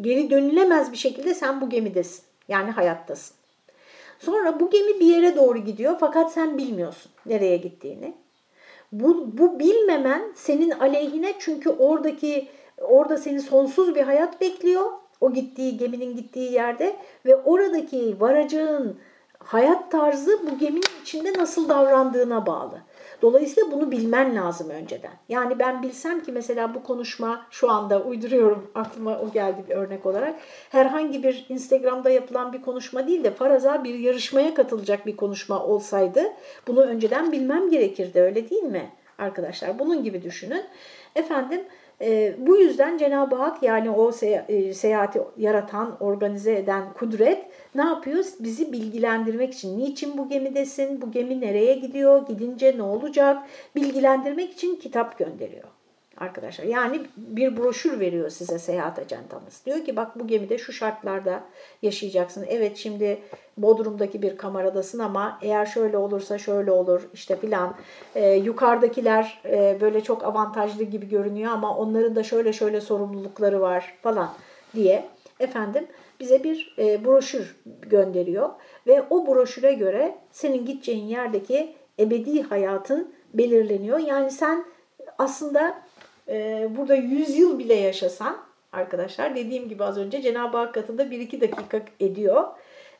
[0.00, 2.24] geri dönülemez bir şekilde sen bu gemidesin.
[2.48, 3.36] Yani hayattasın.
[4.18, 8.14] Sonra bu gemi bir yere doğru gidiyor fakat sen bilmiyorsun nereye gittiğini.
[8.92, 12.48] Bu, bu bilmemen senin aleyhine çünkü oradaki
[12.80, 14.90] orada seni sonsuz bir hayat bekliyor.
[15.20, 18.98] O gittiği geminin gittiği yerde ve oradaki varacağın
[19.38, 22.80] hayat tarzı bu geminin içinde nasıl davrandığına bağlı.
[23.22, 25.12] Dolayısıyla bunu bilmen lazım önceden.
[25.28, 30.06] Yani ben bilsem ki mesela bu konuşma şu anda uyduruyorum aklıma o geldi bir örnek
[30.06, 30.34] olarak.
[30.70, 36.22] Herhangi bir Instagram'da yapılan bir konuşma değil de faraza bir yarışmaya katılacak bir konuşma olsaydı
[36.66, 39.78] bunu önceden bilmem gerekirdi öyle değil mi arkadaşlar?
[39.78, 40.64] Bunun gibi düşünün.
[41.14, 41.64] Efendim
[42.02, 48.24] e, bu yüzden Cenab-ı Hak yani o e, seyahati yaratan, organize eden kudret ne yapıyor?
[48.40, 49.78] Bizi bilgilendirmek için.
[49.78, 51.02] Niçin bu gemidesin?
[51.02, 52.26] Bu gemi nereye gidiyor?
[52.26, 53.42] Gidince ne olacak?
[53.76, 55.77] Bilgilendirmek için kitap gönderiyor
[56.20, 56.64] arkadaşlar.
[56.64, 59.62] Yani bir broşür veriyor size seyahat ajantamız.
[59.66, 61.42] Diyor ki bak bu gemide şu şartlarda
[61.82, 62.44] yaşayacaksın.
[62.48, 63.18] Evet şimdi
[63.56, 67.74] Bodrum'daki bir kameradasın ama eğer şöyle olursa şöyle olur işte filan.
[68.14, 73.94] Ee, yukarıdakiler e, böyle çok avantajlı gibi görünüyor ama onların da şöyle şöyle sorumlulukları var
[74.02, 74.30] falan
[74.74, 75.08] diye
[75.40, 75.86] efendim
[76.20, 78.50] bize bir e, broşür gönderiyor
[78.86, 83.98] ve o broşüre göre senin gideceğin yerdeki ebedi hayatın belirleniyor.
[83.98, 84.64] Yani sen
[85.18, 85.82] aslında
[86.28, 88.36] e, burada 100 yıl bile yaşasan
[88.72, 92.44] arkadaşlar dediğim gibi az önce Cenab-ı Hak katında 1-2 dakika ediyor.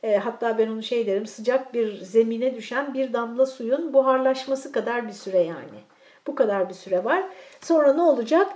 [0.03, 5.09] E, hatta ben onu şey derim sıcak bir zemine düşen bir damla suyun buharlaşması kadar
[5.09, 5.79] bir süre yani.
[6.27, 7.25] Bu kadar bir süre var.
[7.61, 8.53] Sonra ne olacak?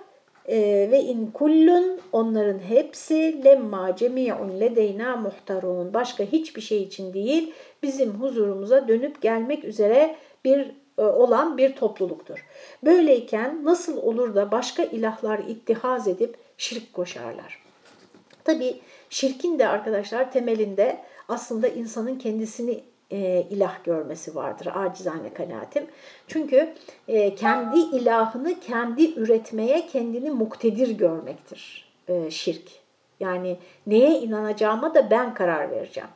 [0.48, 5.94] E, ve in kullun onların hepsi lemma cemi'un ledeyna muhtarun.
[5.94, 7.52] Başka hiçbir şey için değil
[7.82, 12.44] bizim huzurumuza dönüp gelmek üzere bir olan bir topluluktur.
[12.84, 17.62] Böyleyken nasıl olur da başka ilahlar ittihaz edip şirk koşarlar?
[18.44, 18.80] Tabi
[19.10, 22.80] şirkin de arkadaşlar temelinde aslında insanın kendisini
[23.10, 25.86] e, ilah görmesi vardır acizane kanaatim.
[26.26, 26.74] Çünkü
[27.08, 32.68] e, kendi ilahını kendi üretmeye kendini muktedir görmektir e, şirk.
[33.20, 36.10] Yani neye inanacağıma da ben karar vereceğim.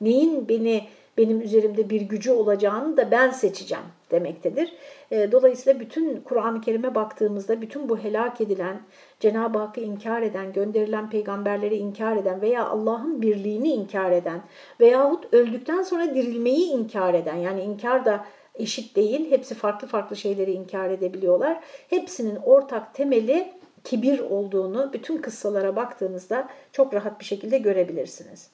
[0.00, 4.72] Neyin beni benim üzerimde bir gücü olacağını da ben seçeceğim demektedir.
[5.10, 8.82] E, dolayısıyla bütün Kur'an-ı Kerim'e baktığımızda bütün bu helak edilen,
[9.20, 14.40] Cenab-ı Hakk'ı inkar eden, gönderilen peygamberleri inkar eden veya Allah'ın birliğini inkar eden
[14.80, 19.30] veyahut öldükten sonra dirilmeyi inkar eden yani inkar da eşit değil.
[19.30, 21.60] Hepsi farklı farklı şeyleri inkar edebiliyorlar.
[21.90, 28.50] Hepsinin ortak temeli kibir olduğunu bütün kıssalara baktığınızda çok rahat bir şekilde görebilirsiniz.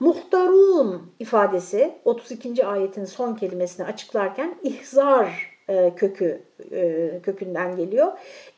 [0.00, 2.66] Muhtarun ifadesi 32.
[2.66, 6.42] ayetin son kelimesini açıklarken ihzar e, kökü
[6.72, 8.12] e, kökünden geliyor.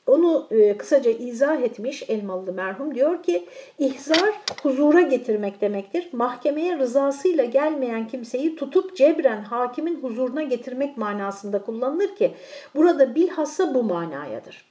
[0.07, 3.47] Onu e, kısaca izah etmiş Elmalı merhum diyor ki
[3.79, 6.09] ihzar huzura getirmek demektir.
[6.13, 12.35] Mahkemeye rızasıyla gelmeyen kimseyi tutup cebren hakimin huzuruna getirmek manasında kullanılır ki
[12.75, 14.68] burada bilhassa bu manayadır.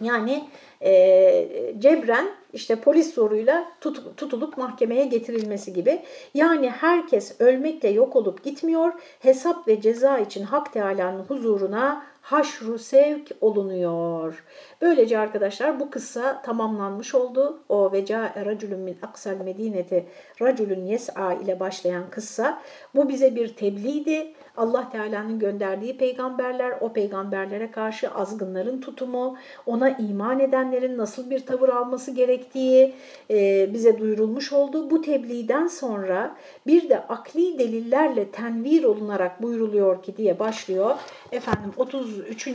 [0.00, 0.44] Yani
[0.82, 6.02] e, cebren işte polis zoruyla tut, tutulup mahkemeye getirilmesi gibi.
[6.34, 13.30] Yani herkes ölmekle yok olup gitmiyor, hesap ve ceza için Hak Teala'nın huzuruna haşru sevk
[13.40, 14.44] olunuyor.
[14.80, 17.60] Böylece arkadaşlar bu kıssa tamamlanmış oldu.
[17.68, 20.06] O veca raculun min aksal medineti
[20.42, 22.62] raculun yes'a ile başlayan kıssa.
[22.94, 24.32] Bu bize bir tebliğdi.
[24.56, 31.68] Allah Teala'nın gönderdiği peygamberler, o peygamberlere karşı azgınların tutumu, ona iman edenlerin nasıl bir tavır
[31.68, 32.94] alması gerektiği
[33.30, 34.90] e, bize duyurulmuş oldu.
[34.90, 40.96] Bu tebliğden sonra bir de akli delillerle tenvir olunarak buyuruluyor ki diye başlıyor.
[41.32, 42.48] Efendim 33.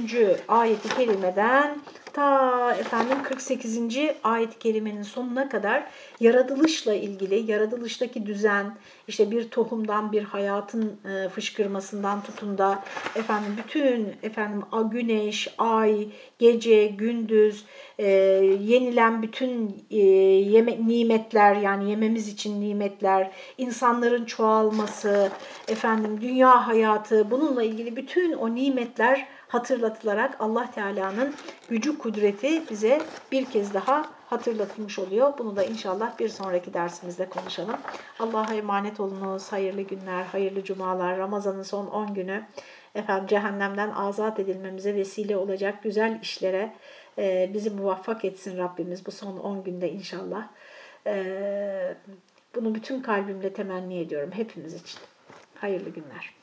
[0.48, 1.82] ayeti kerimeden
[2.14, 3.80] ta efendim 48.
[4.24, 5.84] ayet-i kerimenin sonuna kadar
[6.20, 8.78] yaratılışla ilgili, yaratılıştaki düzen,
[9.08, 12.84] işte bir tohumdan bir hayatın e, fışkırmasından tutun da
[13.16, 16.08] efendim bütün efendim güneş, ay,
[16.40, 17.66] gece, gündüz,
[18.00, 18.08] e,
[18.62, 25.32] yenilen bütün e, yeme, nimetler yani yememiz için nimetler, insanların çoğalması,
[25.68, 31.36] efendim dünya hayatı bununla ilgili bütün o nimetler hatırlatılarak Allah Teala'nın
[31.70, 33.02] gücü kudreti bize
[33.32, 35.34] bir kez daha hatırlatılmış oluyor.
[35.38, 37.76] Bunu da inşallah bir sonraki dersimizde konuşalım.
[38.20, 39.52] Allah'a emanet olunuz.
[39.52, 41.18] Hayırlı günler, hayırlı cumalar.
[41.18, 42.46] Ramazan'ın son 10 günü
[42.96, 46.74] efendim cehennemden azat edilmemize vesile olacak güzel işlere
[47.18, 50.48] e, bizi muvaffak etsin Rabbimiz bu son 10 günde inşallah.
[51.08, 51.96] E,
[52.56, 55.00] bunu bütün kalbimle temenni ediyorum hepimiz için.
[55.56, 56.35] Hayırlı günler.